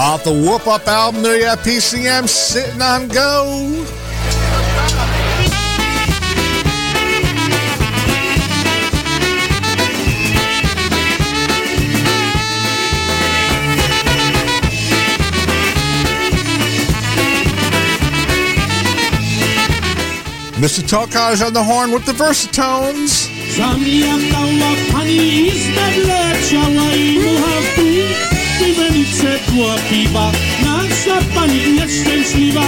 [0.00, 3.84] Off the Whoop Up album, there you have PCM sitting on go.
[20.60, 20.80] Mr.
[20.86, 23.26] Tokaj on the horn with the Versatones.
[28.58, 30.32] Divenice tvoje piva,
[30.66, 32.66] naša paní je šťastlivá.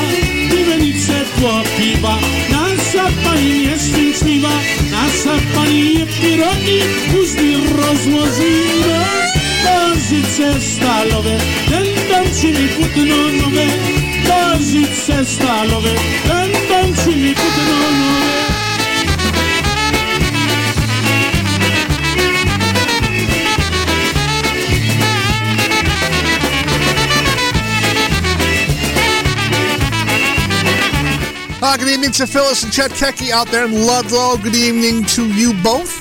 [0.50, 2.14] Divenice tvoje piva,
[2.50, 4.54] naša paní je šťastlivá.
[4.90, 6.78] Naša paní je pirogy,
[7.10, 9.02] kuždy rozložíme.
[9.66, 11.36] Nožice stálové,
[11.68, 13.68] ten dančiny putno nové.
[14.30, 18.49] Nožice stálové, ten dančiny putno nové.
[31.62, 34.38] Uh, good evening to Phyllis and Chet Kecky out there in Ludlow.
[34.38, 35.92] Good evening to you both.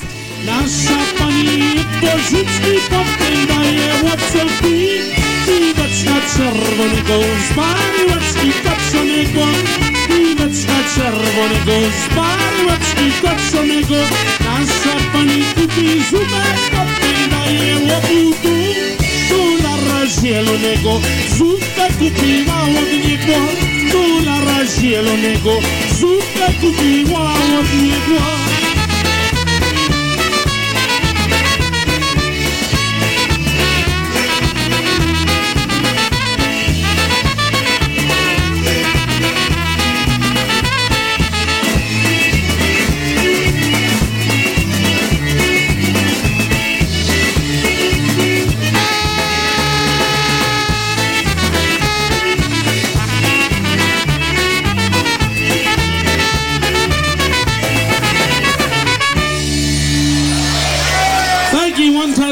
[23.91, 25.61] tu na rašielo nego
[25.99, 26.69] Suka tu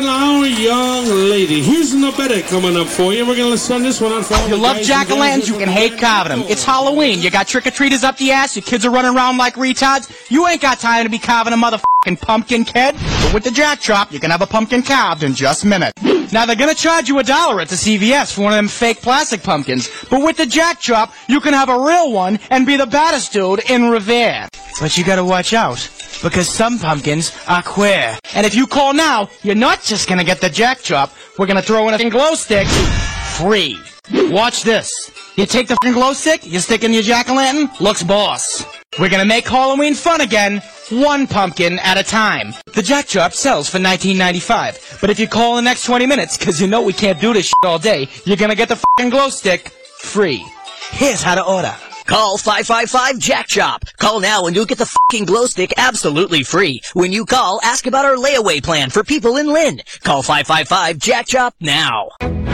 [0.05, 1.61] hour, young lady.
[1.61, 3.25] Here's no better coming up for you.
[3.25, 5.69] We're gonna send this one out for all You love jack o' lanterns, you can
[5.69, 6.47] hate carving them.
[6.49, 7.21] It's Halloween.
[7.21, 8.55] You got trick or treaters up the ass.
[8.55, 10.29] Your kids are running around like retards.
[10.29, 12.95] You ain't got time to be carving a motherfucking pumpkin, kid.
[13.23, 16.16] But with the jack drop, you can have a pumpkin carved in just minutes.
[16.31, 19.01] Now they're gonna charge you a dollar at the CVS for one of them fake
[19.01, 22.75] plastic pumpkins, but with the Jack Drop, you can have a real one and be
[22.75, 24.47] the baddest dude in Revere.
[24.81, 25.89] But you gotta watch out,
[26.21, 28.17] because some pumpkins are queer.
[28.35, 31.61] And if you call now, you're not just gonna get the Jack Drop, we're gonna
[31.61, 32.67] throw in a glow stick
[33.37, 33.79] free.
[34.31, 35.11] Watch this.
[35.35, 38.65] You take the glow stick, you stick in your jack-o'-lantern, looks boss.
[38.99, 42.53] We're gonna make Halloween fun again, one pumpkin at a time.
[42.73, 46.35] The Jack Drop sells for $19.95, but if you call in the next 20 minutes,
[46.35, 49.11] cause you know we can't do this shit all day, you're gonna get the f***ing
[49.11, 49.69] glow stick
[49.99, 50.43] free.
[50.89, 51.75] Here's how to order.
[52.07, 53.83] Call 555 Jack Chop.
[53.97, 56.81] Call now and you'll get the fucking glow stick absolutely free.
[56.93, 59.81] When you call, ask about our layaway plan for people in Lynn.
[60.03, 62.46] Call 555 Jack Chop now.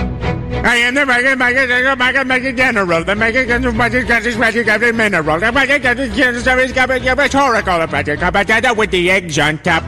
[0.61, 4.95] I am the Megan Megan Megan Megan General, the Megan General Magic Gadget Magic Gadget
[4.95, 9.83] Mineral, the Megan Gadget General Service Gadget Rhetorical Magic Gadget with the eggs on top.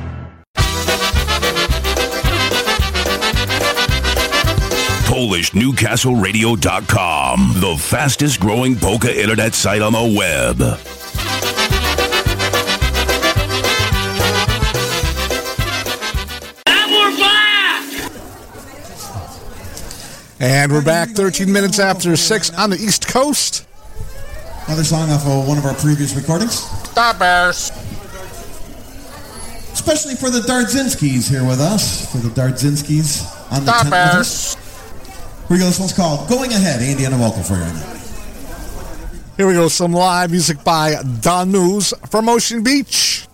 [5.06, 10.94] PolishNewcastleRadio.com, the fastest growing polka internet site on the web.
[20.45, 23.65] And we're back 13 minutes after 6 on the East Coast.
[24.67, 26.59] Another song off of one of our previous recordings.
[26.91, 27.72] Stop Bears.
[29.73, 32.11] Especially for the Dardzinskis here with us.
[32.11, 34.17] For the Dardzinskis on the Stop tent with Bears.
[34.17, 34.55] us.
[35.47, 35.65] Here we go.
[35.65, 36.80] This one's called Going Ahead.
[36.80, 39.31] Andy on a vocal for you right.
[39.38, 39.67] Here we go.
[39.67, 43.26] Some live music by Don News from Ocean Beach.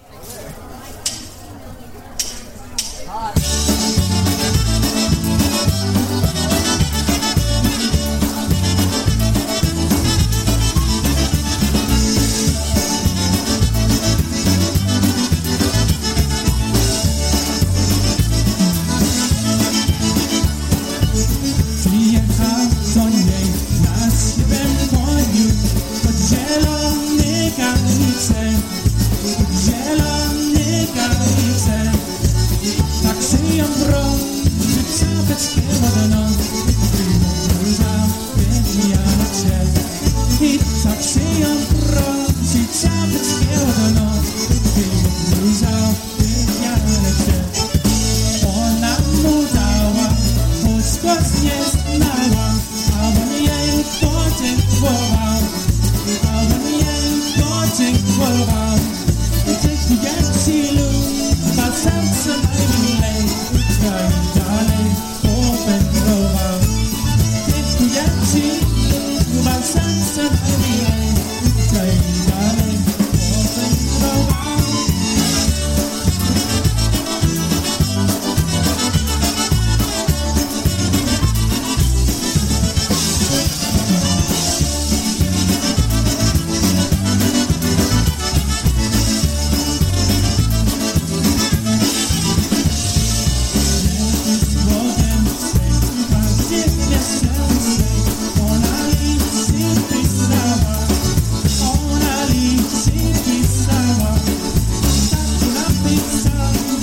[105.94, 106.81] Off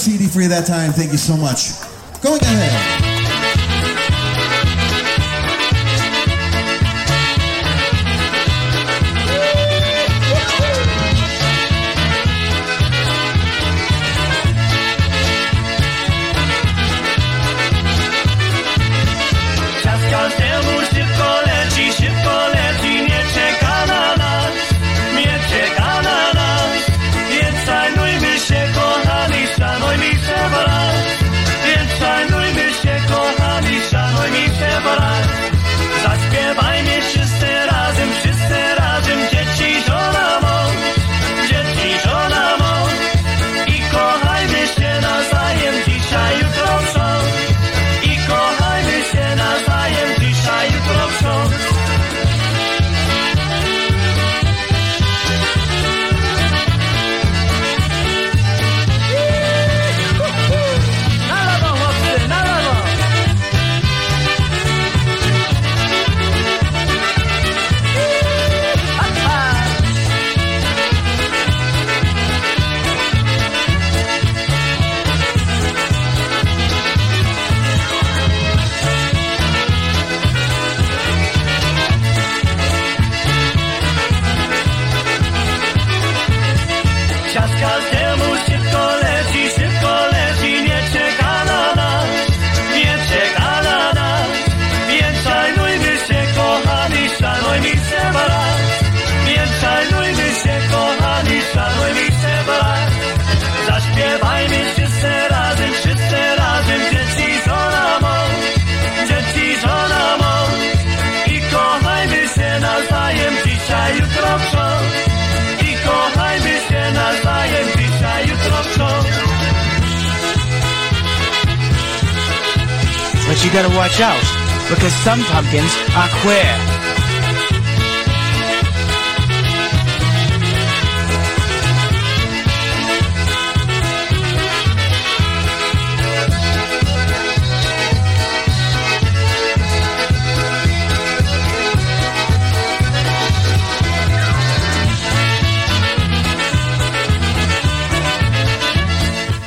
[0.00, 0.92] CD for you that time.
[0.92, 1.76] Thank you so much.
[2.22, 2.79] Going ahead.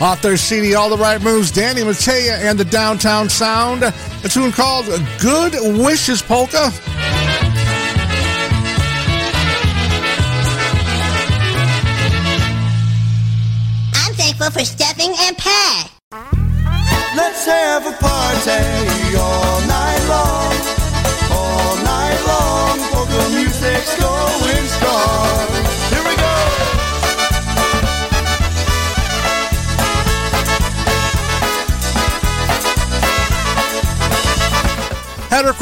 [0.03, 3.83] Off their CD, All the Right Moves, Danny Matea and the Downtown Sound.
[3.83, 3.93] A
[4.27, 4.85] tune called
[5.17, 6.73] Good Wishes Polka.
[13.93, 15.89] I'm thankful for Stuffing and Pat.
[17.15, 19.02] Let's have a party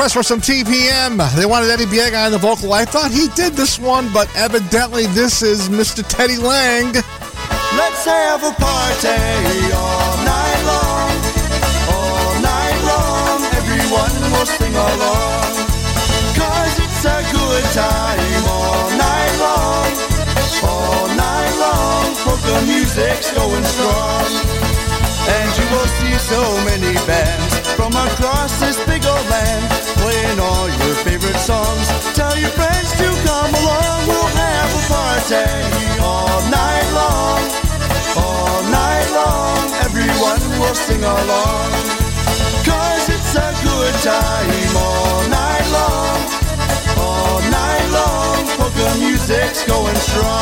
[0.02, 1.22] request for some TPM.
[1.36, 2.74] They wanted Eddie Biega on the vocal.
[2.74, 6.02] I thought he did this one, but evidently this is Mr.
[6.02, 7.06] Teddy Lange.
[7.78, 9.22] Let's have a party
[9.78, 11.14] all night long.
[11.94, 13.46] All night long.
[13.62, 15.54] Everyone will sing along.
[16.34, 19.92] Cause it's a good time all night long.
[20.66, 22.10] All night long.
[22.26, 24.34] Polka music's going strong.
[25.30, 29.66] And you will see so many bands from across this big old land
[29.98, 31.86] playing all your favorite songs.
[32.14, 34.00] Tell your friends to come along.
[34.06, 35.50] We'll have a party
[35.98, 37.42] all night long.
[38.22, 39.66] All night long.
[39.88, 41.70] Everyone will sing along.
[42.70, 46.20] Cause it's a good time all night long.
[47.02, 48.38] All night long.
[48.62, 50.42] Polka music's going strong.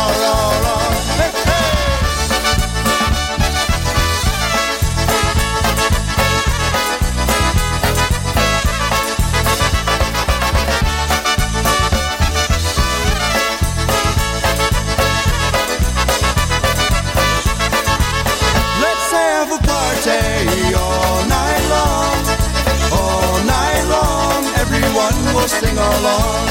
[25.39, 26.47] Will sing along.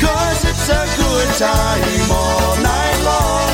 [0.00, 3.48] Cause it's a good time all night long.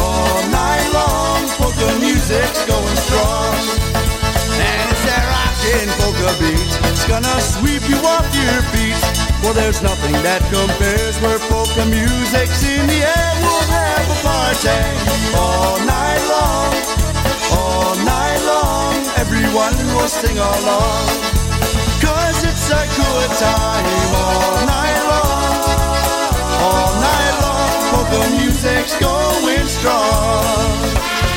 [0.00, 3.56] All night long, polka music's going strong.
[4.56, 6.72] And it's that rockin' polka beat.
[6.88, 9.00] It's gonna sweep you off your feet.
[9.42, 13.30] Well, there's nothing that compares where polka music's in the air.
[13.44, 14.80] We'll have a party
[15.36, 16.72] all night long.
[17.52, 21.37] All night long, everyone will sing along.
[22.50, 25.78] It's a good time all night long.
[26.64, 31.27] All night long, polka music's going strong.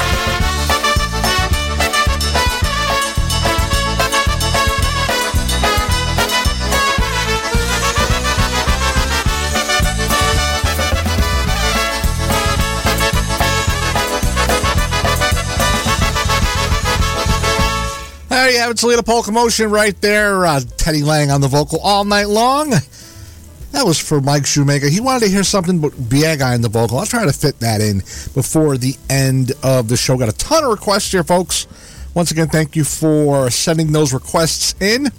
[18.32, 20.45] There you have it, Toledo Polka Motion right there.
[20.45, 22.70] Uh, Teddy Lange on the vocal all night long.
[22.70, 24.88] That was for Mike Shoemaker.
[24.88, 26.98] He wanted to hear something but Biega on the vocal.
[26.98, 27.98] I'll try to fit that in
[28.34, 30.18] before the end of the show.
[30.18, 31.68] Got a ton of requests here, folks.
[32.14, 35.10] Once again, thank you for sending those requests in.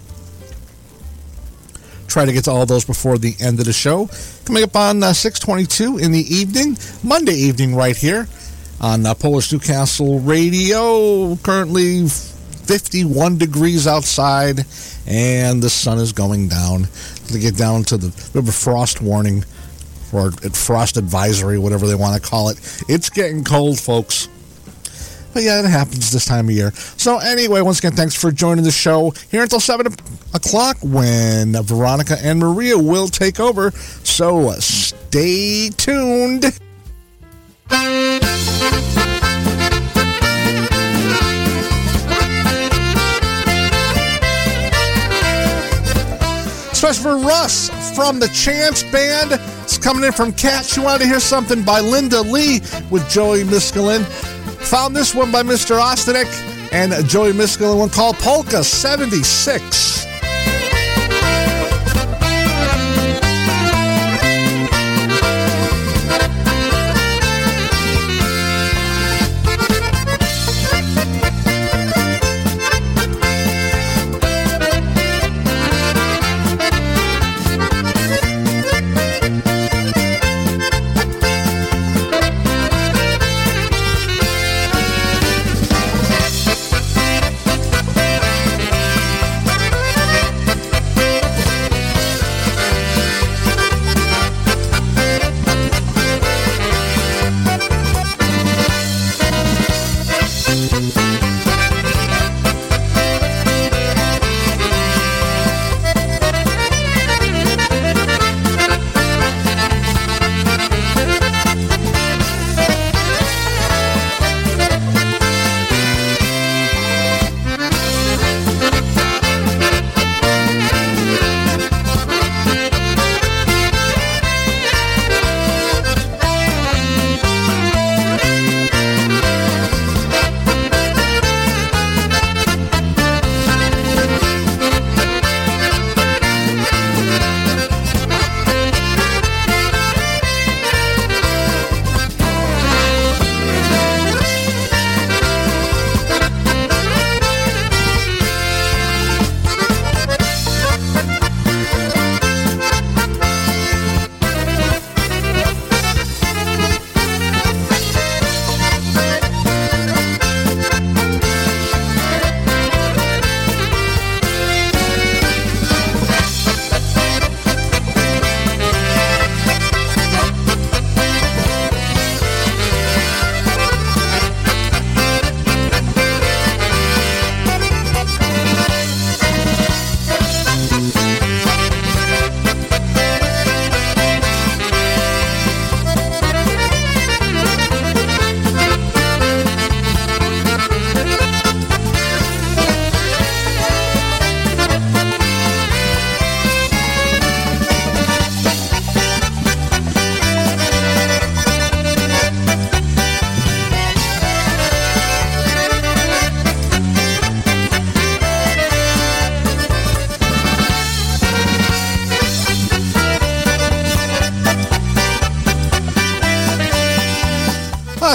[2.07, 4.09] Try to get to all those before the end of the show.
[4.45, 8.27] Coming up on uh, 622 in the evening, Monday evening, right here
[8.81, 11.35] on uh, Polish Newcastle Radio.
[11.35, 12.07] Currently
[12.65, 14.65] 51 degrees outside,
[15.07, 16.87] and the sun is going down.
[17.27, 19.45] To get down to the a frost warning
[20.11, 22.57] or frost advisory, whatever they want to call it.
[22.87, 24.27] It's getting cold, folks.
[25.33, 26.71] But yeah, it happens this time of year.
[26.71, 29.87] So anyway, once again, thanks for joining the show here until 7
[30.33, 33.71] o'clock when Veronica and Maria will take over.
[34.03, 36.59] So stay tuned.
[46.93, 49.31] Especially for Russ from the Chance Band.
[49.63, 50.63] It's coming in from Cat.
[50.63, 52.59] She wanted to hear something by Linda Lee
[52.91, 54.03] with Joey Miskulin.
[54.69, 55.79] Found this one by Mr.
[55.79, 56.27] Ostanek
[56.71, 60.12] and Joey Miskulin, one called Polka 76.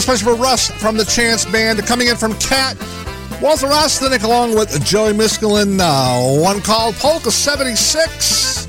[0.08, 1.84] Question for Russ from the Chance Band.
[1.84, 2.78] Coming in from Cat,
[3.42, 5.78] Walter Ostanek along with Joey Miskulin.
[5.78, 8.66] Uh, one called Polka 76.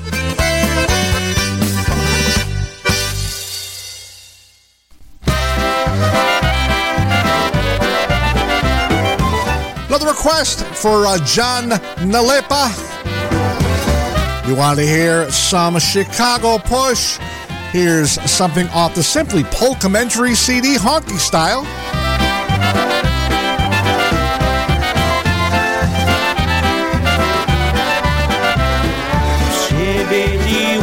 [9.88, 11.70] Another request for uh, John
[12.04, 12.68] Nalepa.
[14.46, 17.18] You want to hear some Chicago push?
[17.72, 21.64] Here's something off the Simply Polkamentary CD, Honky Style.
[29.54, 30.80] Przybyli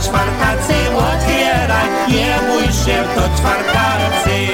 [0.00, 4.46] czwartacy Otwieraj, nie bój się, to czwartacy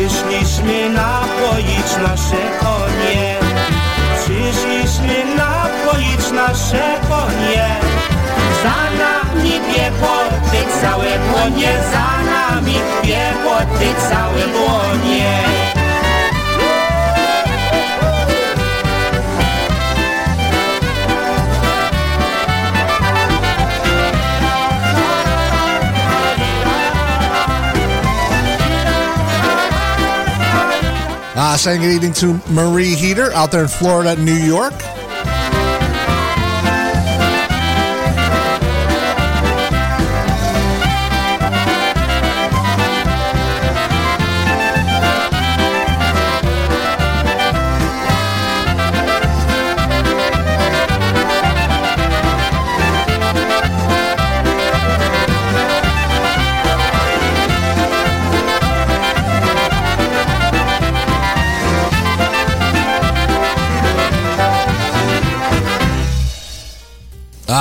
[0.00, 3.36] Przyszliśmy napoić nasze konie.
[4.16, 7.66] Przyszliśmy napoić nasze konie.
[8.62, 15.79] Za nami piechoty całe błonie Za nami piechoty całe błonie
[31.42, 34.74] Uh, saying good evening to Marie Heater out there in Florida, New York.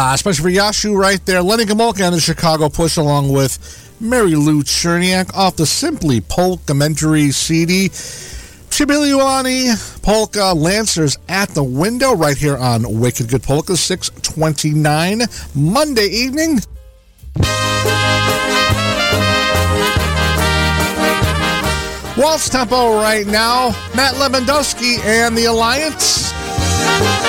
[0.10, 1.44] Uh, especially for Yashu right there.
[1.44, 7.32] Lenny Gomulka on the Chicago Push along with Mary Lou Cherniak off the Simply Polkamentary
[7.32, 7.90] CD.
[8.70, 15.22] Chibiliwani Polka Lancers at the window right here on Wicked Good Polka 629
[15.54, 16.60] Monday evening.
[22.18, 23.68] Waltz tempo right now.
[23.96, 27.29] Matt Lewandowski and the Alliance.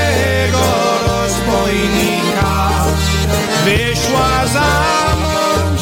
[3.61, 5.81] Vyšla zámož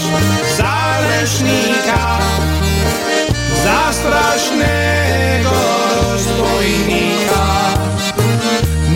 [0.58, 2.20] zálešníka
[3.64, 5.60] za strašného
[6.04, 7.48] rozbojníka.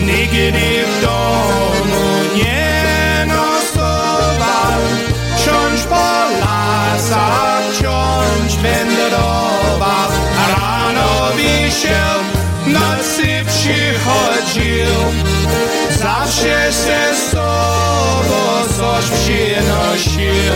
[0.04, 2.04] Nikdy v domu
[2.36, 2.68] nie
[3.24, 4.80] nenosoval,
[5.40, 6.08] čonž po
[6.44, 10.12] lásách, čonž vendroval.
[10.60, 12.20] Ráno vyšel,
[12.68, 14.92] noci přichodil,
[15.96, 17.53] zawsze se stoi.
[18.74, 20.54] Zawsze se z sobą coś przynosił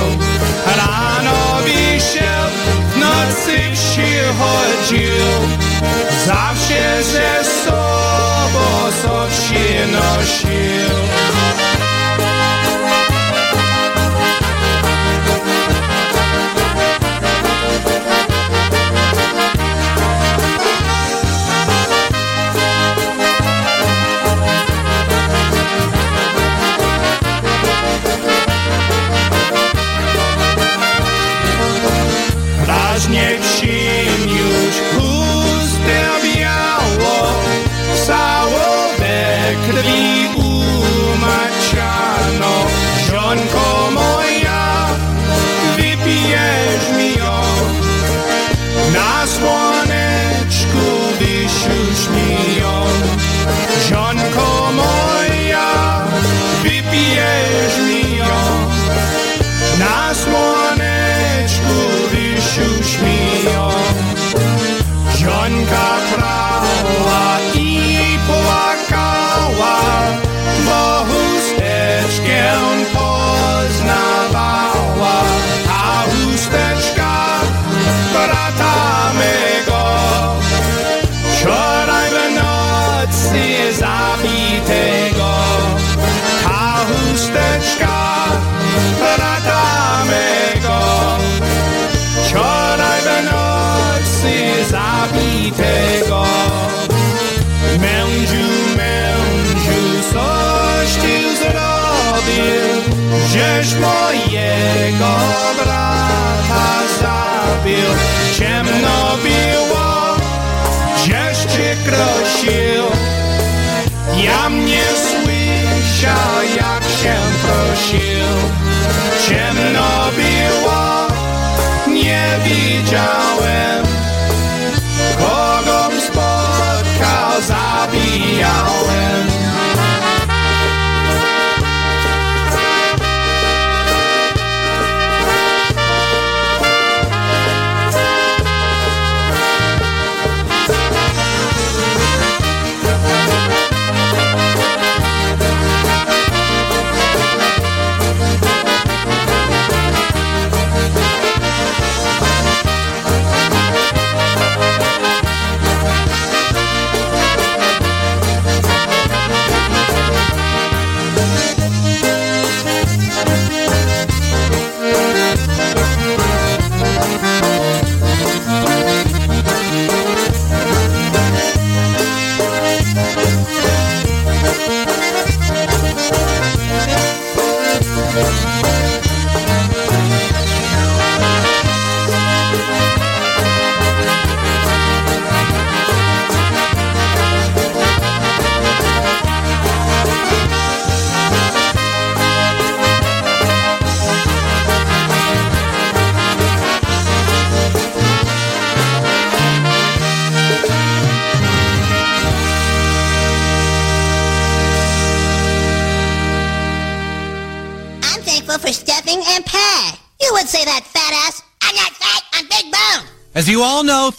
[0.77, 2.49] Rano wisiał,
[2.97, 5.25] nocy przychodził
[6.27, 11.18] Zawsze ze sobą coś przynosił Raz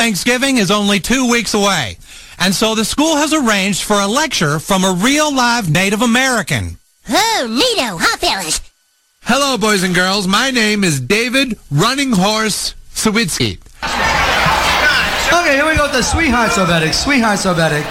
[0.09, 1.95] Thanksgiving is only two weeks away.
[2.39, 6.79] And so the school has arranged for a lecture from a real live Native American.
[7.07, 8.59] Oh, neato, huh, fellas?
[9.21, 10.27] Hello, boys and girls.
[10.27, 13.59] My name is David Running Horse Sawitsky.
[15.31, 16.95] Okay, here we go with the Sweetheart Sobetic.
[16.95, 17.85] Sweetheart Sobetic.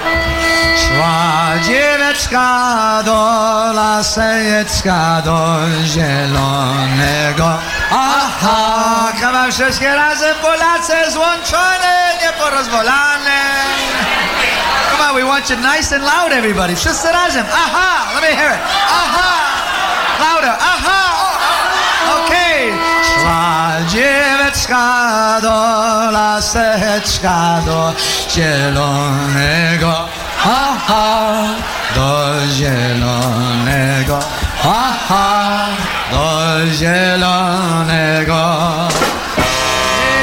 [2.18, 7.58] Dzieweczka do lasejecka do zielonego.
[7.90, 13.40] Aha, chyba wszystkie razem Polacy złączone, nieporozwolane.
[14.90, 16.76] Come on, we want you nice and loud, everybody.
[16.76, 17.46] Wszyscy razem.
[17.52, 18.60] Aha, let me hear it.
[18.88, 19.32] Aha,
[20.20, 20.56] louder.
[20.60, 21.28] Aha.
[22.24, 22.78] Okay.
[23.14, 27.92] Szła dzieweczka do laseczka do
[28.30, 30.08] zielonego.
[30.44, 31.54] Aha,
[31.94, 34.18] do zielonego,
[34.62, 35.66] ha, ha,
[36.10, 38.42] do zielonego.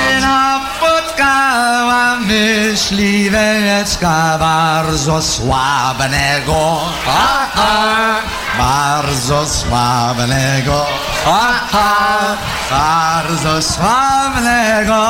[0.10, 8.16] Jedna spotkała myśliweczka bardzo słabnego, ha, ha,
[8.58, 10.86] bardzo słabnego,
[11.26, 11.96] ha, ha,
[12.70, 15.06] bardzo słabnego.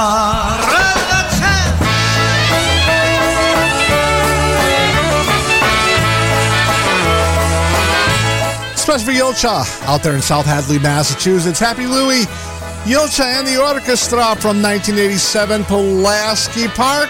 [8.85, 11.57] Special for Yelcha out there in South Hadley, Massachusetts.
[11.59, 12.25] Happy Louie.
[12.85, 17.09] Julcia and the Orchestra from 1987, Pulaski Park.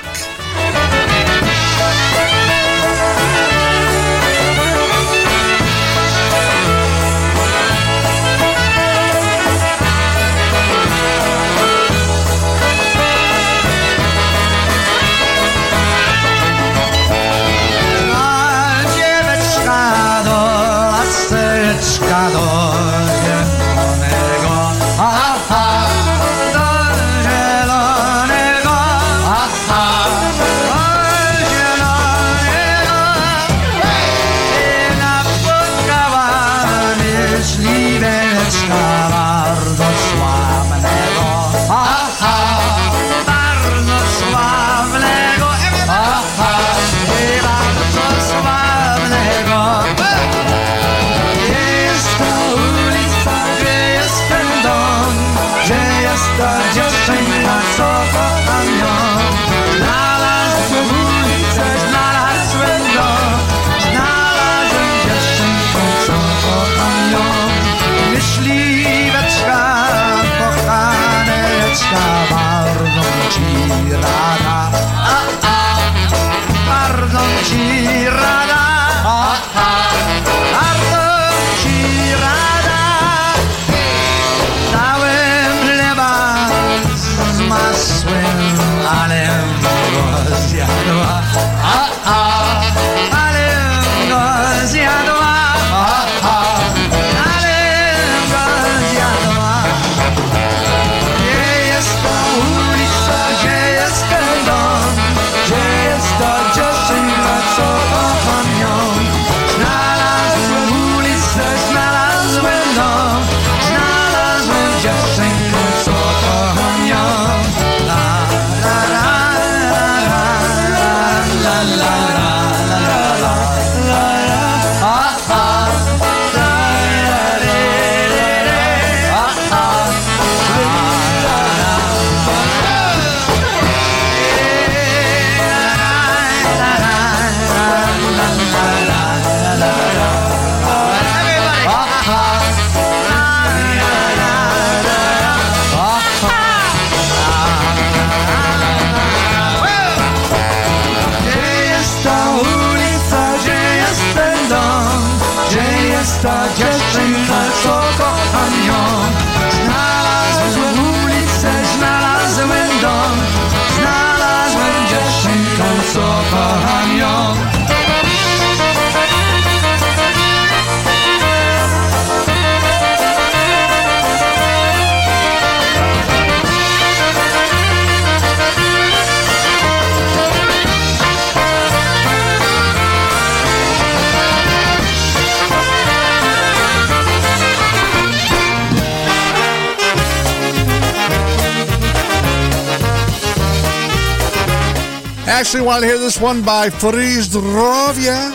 [195.37, 198.31] Ashley want to hear this one by Frizdrovia.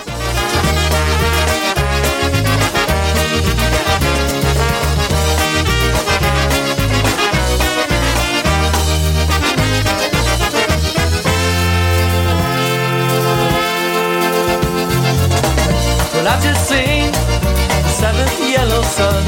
[16.12, 19.24] Well, I just seen the seventh yellow sun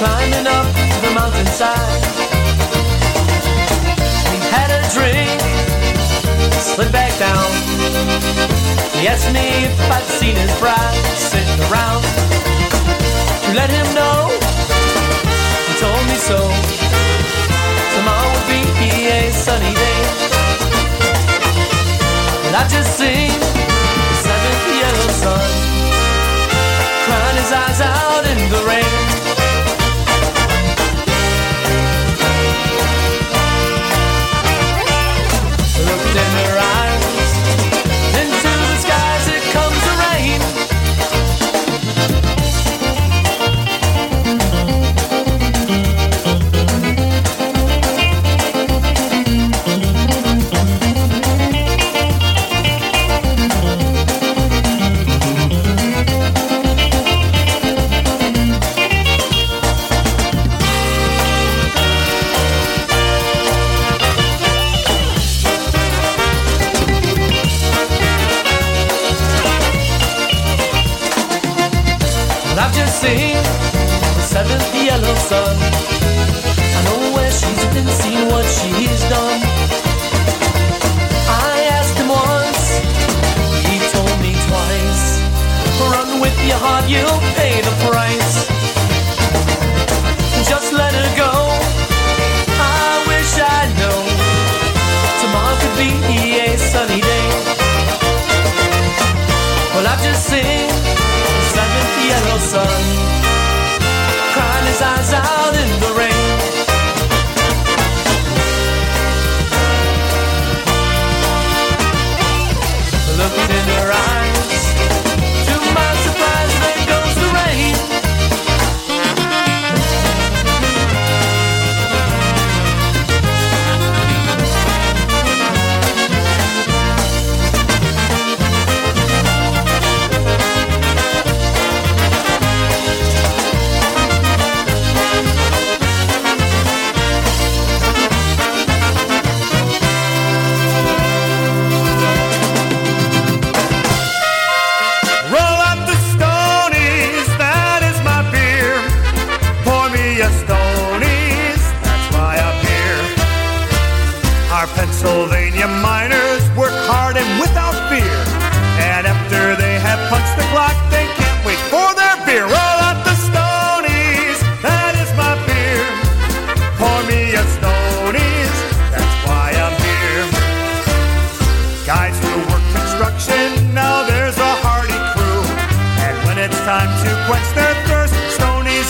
[0.00, 2.15] climbing up the mountainside.
[6.76, 7.48] Slid back down.
[9.00, 12.04] He asked me if I'd seen his bride sitting around.
[13.44, 14.28] To let him know,
[15.68, 16.36] he told me so.
[17.96, 20.00] Tomorrow would be a sunny day.
[22.44, 23.32] And I just seen
[24.10, 25.48] the seventh yellow sun
[27.06, 28.95] crying his eyes out in the rain.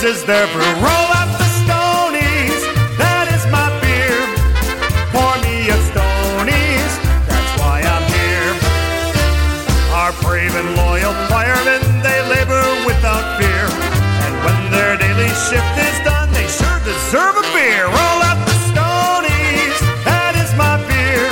[0.06, 0.62] Is their brew.
[0.62, 2.62] Roll up the Stoney's,
[2.94, 4.14] that is my beer.
[5.10, 6.94] Pour me a Stoney's,
[7.26, 8.54] that's why I'm here.
[9.98, 13.66] Our brave and loyal firemen, they labor without fear.
[14.22, 17.90] And when their daily shift is done, they sure deserve a beer.
[17.90, 21.26] Roll up the Stoney's, that is my beer.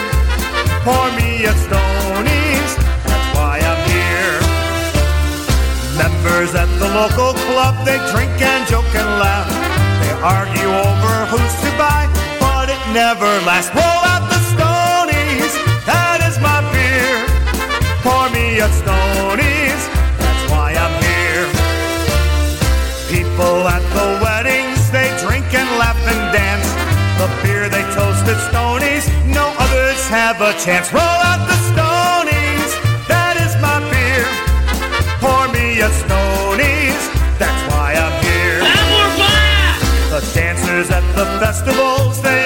[0.83, 2.73] Pour me a Stoney's,
[3.07, 4.43] that's why I'm here.
[5.95, 8.35] Members at the local club, they drink
[9.19, 9.49] laugh.
[10.03, 12.09] They argue over who's to buy,
[12.41, 13.71] but it never lasts.
[13.75, 15.55] Roll out the Stoney's,
[15.87, 17.17] that is my beer.
[18.03, 19.83] Pour me a Stoney's,
[20.19, 21.47] that's why I'm here.
[23.13, 26.69] People at the weddings, they drink and laugh and dance.
[27.21, 30.93] The beer they toast at Stoney's, no others have a chance.
[30.93, 31.84] Roll out the Stoney's,
[41.15, 42.44] the festivals, they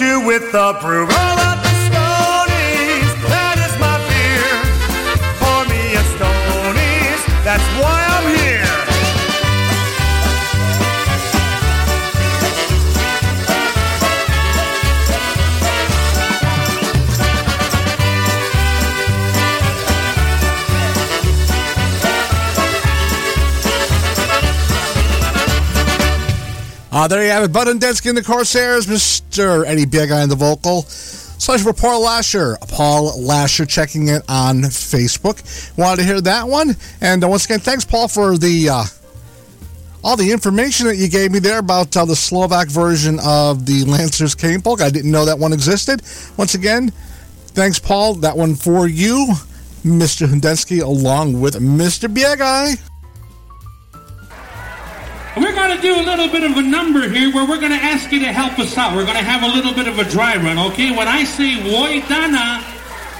[0.00, 0.52] you with.
[0.54, 4.48] Roll out the Stoney's, that is my beer.
[5.38, 8.68] Pour me a Stoney's, that's why I'm here.
[26.94, 27.52] Uh, there you have it.
[27.52, 28.86] Bud Hundensky and the Corsairs,
[29.32, 29.66] Mr.
[29.66, 30.82] Eddie Biegai on the vocal.
[30.82, 32.58] Slash for Paul Lasher.
[32.68, 35.42] Paul Lasher checking it on Facebook.
[35.76, 36.76] Wanted to hear that one.
[37.00, 38.84] And uh, once again, thanks, Paul, for the uh,
[40.04, 43.84] all the information that you gave me there about uh, the Slovak version of the
[43.84, 44.82] Lancers Cane Polk.
[44.82, 46.02] I didn't know that one existed.
[46.36, 48.14] Once again, thanks, Paul.
[48.16, 49.32] That one for you,
[49.82, 50.26] Mr.
[50.26, 52.12] Hundensky, along with Mr.
[52.12, 52.91] Biegai.
[55.72, 58.12] Going to do a little bit of a number here where we're going to ask
[58.12, 58.94] you to help us out.
[58.94, 60.94] We're going to have a little bit of a dry run, okay?
[60.94, 62.60] When I say Woidana,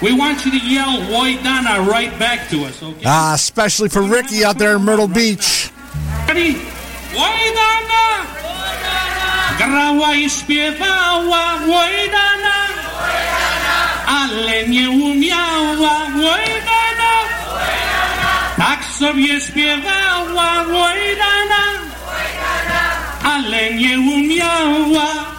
[0.02, 3.04] we want you to yell Woidana right back to us, okay?
[3.06, 5.70] Ah, especially for Ricky out there in Myrtle Beach.
[6.28, 6.60] Ready?
[7.16, 8.28] Woidana!
[9.56, 12.58] Grawa śpiewała Woidana!
[14.06, 17.12] Ale nie umiała Woidana!
[18.58, 21.81] Tak sobie śpiewała Woidana!
[23.32, 25.32] Ale nie umiała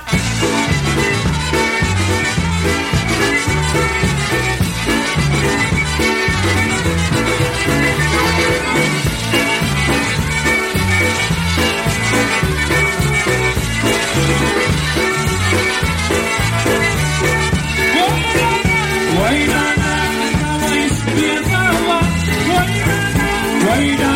[23.65, 24.12] Wojdana,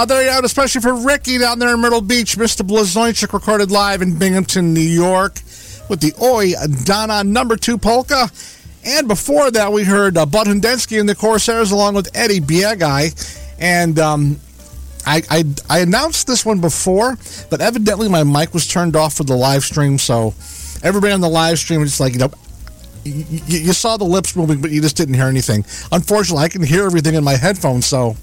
[0.00, 2.38] Uh, there you it, especially for Ricky down there in Myrtle Beach.
[2.38, 2.66] Mr.
[2.66, 5.34] Blazończyk recorded live in Binghamton, New York
[5.90, 6.54] with the Oi
[6.84, 8.30] Donna number two polka.
[8.82, 13.12] And before that, we heard uh, Bud Hundensky and the Corsairs along with Eddie Biegai.
[13.60, 14.40] And um,
[15.04, 17.18] I, I, I announced this one before,
[17.50, 19.98] but evidently my mic was turned off for the live stream.
[19.98, 20.32] So
[20.82, 22.30] everybody on the live stream was like, you know,
[23.04, 25.62] you saw the lips moving, but you just didn't hear anything.
[25.92, 28.16] Unfortunately, I can hear everything in my headphones, so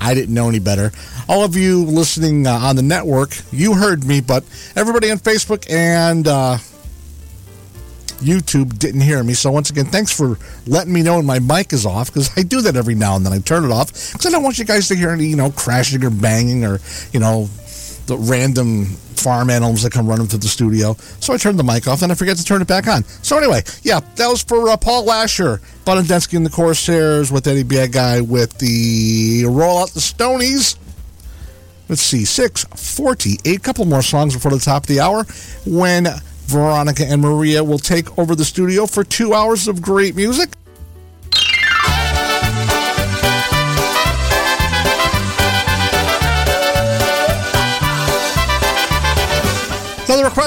[0.00, 0.92] I didn't know any better.
[1.28, 4.44] All of you listening uh, on the network, you heard me, but
[4.76, 6.58] everybody on Facebook and uh,
[8.18, 9.34] YouTube didn't hear me.
[9.34, 12.42] So once again, thanks for letting me know when my mic is off because I
[12.42, 13.32] do that every now and then.
[13.32, 15.50] I turn it off because I don't want you guys to hear any, you know,
[15.50, 16.80] crashing or banging or,
[17.12, 17.48] you know,
[18.06, 20.94] the random farm animals that come running through the studio.
[21.20, 23.04] So I turned the mic off and I forget to turn it back on.
[23.04, 27.46] So anyway, yeah, that was for uh, Paul Lasher, Bud Hundensky and the Corsairs with
[27.46, 30.78] Eddie Bad Guy with the Roll Out the Stoney's.
[31.88, 33.62] Let's see, 648.
[33.62, 35.24] couple more songs before the top of the hour
[35.64, 36.08] when
[36.46, 40.50] Veronica and Maria will take over the studio for two hours of great music.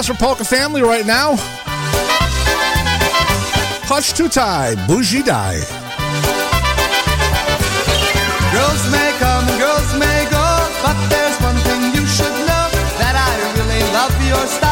[0.08, 1.36] From Polka Family right now.
[3.90, 5.60] Hush Tight, Bougie Die.
[8.54, 10.46] Girls may come girls may go,
[10.84, 12.66] but there's one thing you should know
[13.02, 14.69] that I really love your style.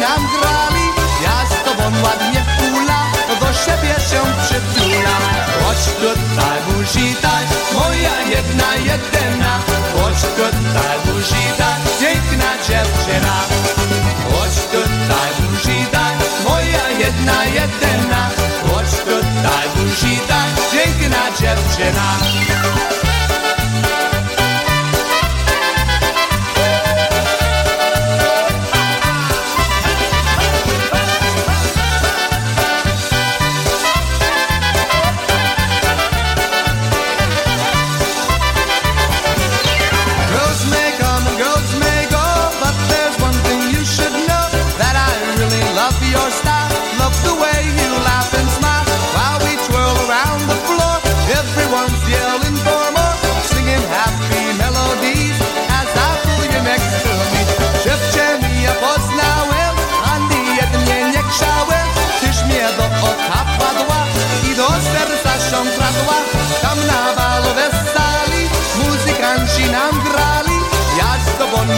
[0.00, 0.86] Nam grali,
[1.24, 3.02] ja z tobą ładnie hula,
[3.40, 5.16] do siebie się przytula.
[5.60, 7.44] Chodź tutaj, buzi daj,
[7.74, 9.52] moja jedna, jedyna,
[9.94, 13.36] chodź tutaj, buzi daj, piękna dziewczyna.
[14.30, 16.14] Chodź tutaj, buzi daj,
[16.48, 18.22] moja jedna, jedyna,
[18.66, 23.09] chodź tutaj, buzi daj, piękna dziewczyna.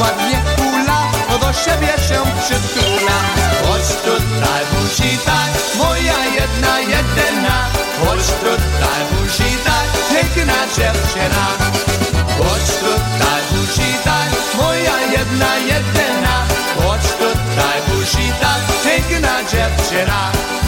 [0.00, 1.00] Ładnie hula,
[1.40, 3.18] do siebie się przytula.
[3.66, 7.56] Chodź tutaj, musi tak, moja jedna, jedyna,
[8.00, 11.46] chodź tutaj, musi tak, piękna dziewczyna.
[12.38, 14.30] Chodź tutaj, musi tak,
[14.62, 16.34] moja jedna, jedyna,
[16.76, 20.61] chodź tutaj, musi tak, piękna dziewczyna.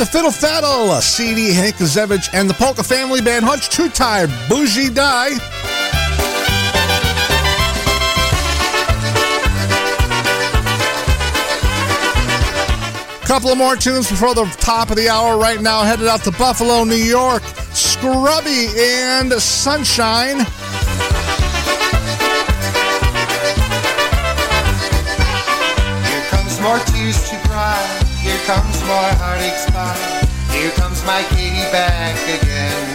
[0.00, 4.30] The Fiddle Faddle, uh, CD, Hank Guzevich, and the Polka Family Band, Hunch Too Tired,
[4.48, 5.28] Bougie Die.
[13.26, 15.82] Couple of more tunes before the top of the hour right now.
[15.82, 17.42] Headed out to Buffalo, New York.
[17.74, 20.38] Scrubby and Sunshine.
[26.08, 28.06] Here comes more tears to cry.
[28.22, 29.69] Here comes more heartaches
[31.00, 32.88] comes my Katie back again.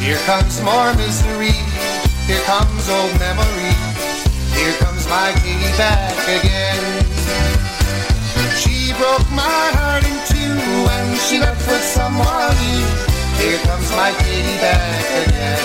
[0.00, 1.52] Here comes more misery.
[2.26, 3.74] Here comes old memory.
[4.56, 7.04] Here comes my Katie back again.
[8.56, 10.56] She broke my heart in two
[10.88, 12.86] when she left with someone new.
[13.36, 15.64] Here comes my Katie back again.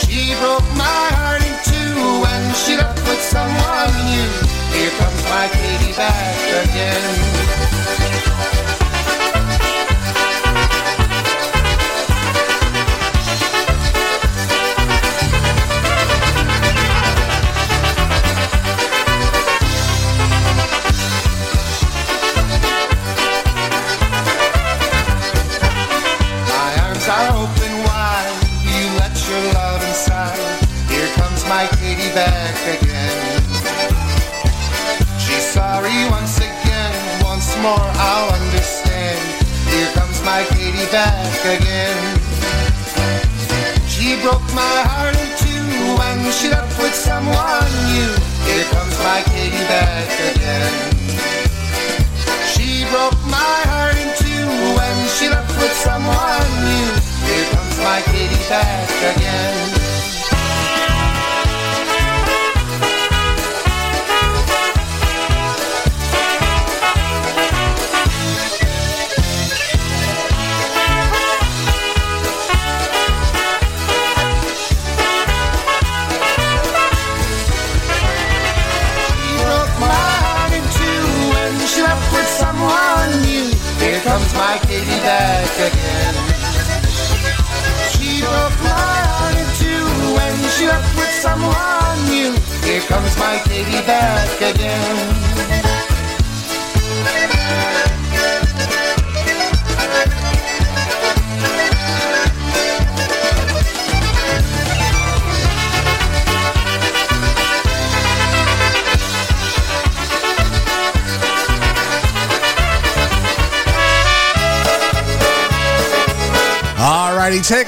[0.00, 4.30] She broke my heart in two when she left with someone new.
[4.72, 7.50] Here comes my Katie back again.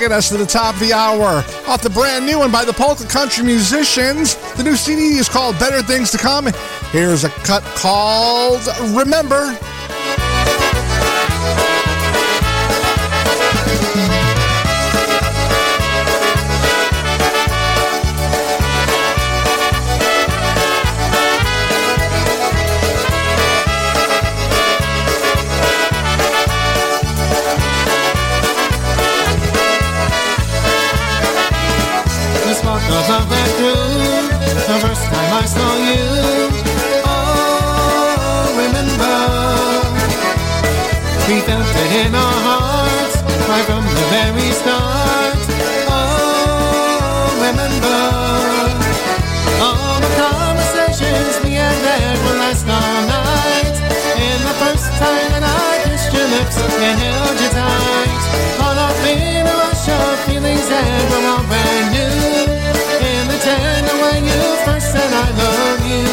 [0.02, 2.72] Taking us to the top of the hour off the brand new one by the
[2.72, 4.34] Polka Country Musicians.
[4.54, 6.48] The new CD is called Better Things to Come.
[6.90, 8.66] Here's a cut called
[8.96, 9.56] Remember.
[56.82, 58.22] And held you tight,
[58.59, 62.10] caught up in a rush of feelings that were all brand new.
[63.06, 66.10] And the tender way you first said I love you.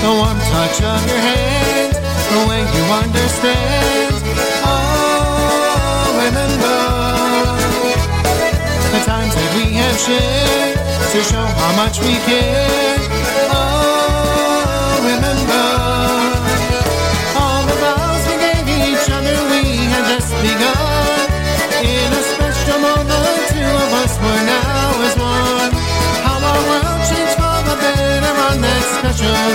[0.00, 1.92] The warm touch of your hand,
[2.32, 4.14] the way you understand.
[4.64, 6.80] Oh, remember
[8.88, 10.80] the times that we have shared
[11.12, 13.03] to show how much we care.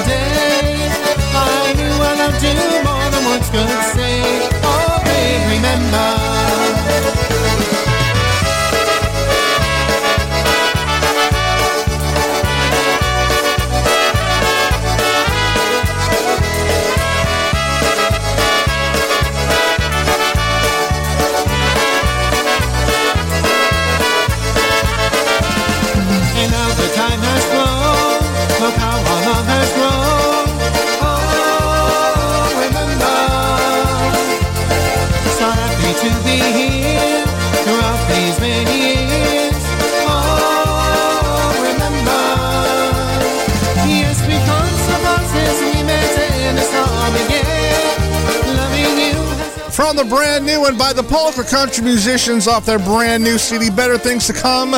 [0.06, 0.90] Day.
[1.34, 2.58] I knew I loved you
[2.88, 4.22] more than words could say.
[4.64, 6.39] Oh, babe, remember.
[50.00, 53.98] The brand new one by the Polka Country Musicians off their brand new CD, Better
[53.98, 54.72] Things to Come.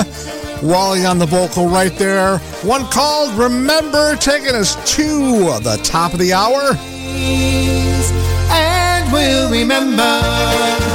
[0.64, 2.40] Wally on the vocal right there.
[2.64, 6.76] One called Remember, taking us to the top of the hour.
[8.50, 10.91] and we'll remember.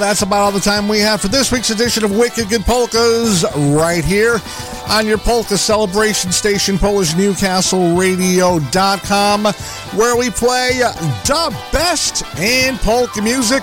[0.00, 3.44] That's about all the time we have for this week's edition of Wicked Good Polkas
[3.54, 4.40] right here
[4.88, 9.44] on your polka celebration station, PolishNewcastleRadio.com,
[9.98, 13.62] where we play the best in polka music.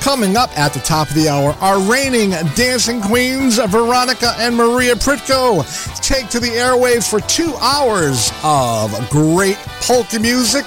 [0.00, 4.94] Coming up at the top of the hour, our reigning dancing queens, Veronica and Maria
[4.94, 5.64] Pritko,
[6.00, 10.64] take to the airwaves for two hours of great polka music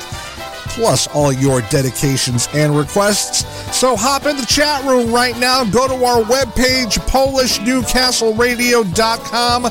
[0.76, 3.46] plus all your dedications and requests.
[3.76, 5.65] So hop in the chat room right now.
[5.65, 9.64] Go to our webpage, PolishNewcastleRadio.com.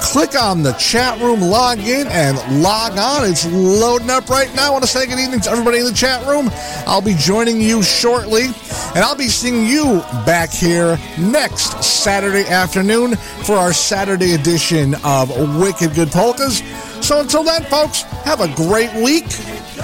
[0.00, 3.28] Click on the chat room, log in, and log on.
[3.28, 4.68] It's loading up right now.
[4.68, 6.50] I want to say good evening to everybody in the chat room.
[6.86, 13.16] I'll be joining you shortly, and I'll be seeing you back here next Saturday afternoon
[13.16, 16.62] for our Saturday edition of Wicked Good Polkas.
[17.02, 19.30] So until then, folks, have a great week.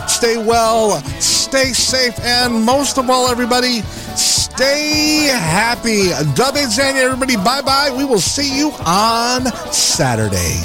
[0.08, 3.80] Stay well, stay safe, and most of all, everybody,
[4.16, 6.08] stay happy.
[6.34, 7.94] David Zanya, everybody, bye bye.
[7.96, 10.60] We will see you on Saturday.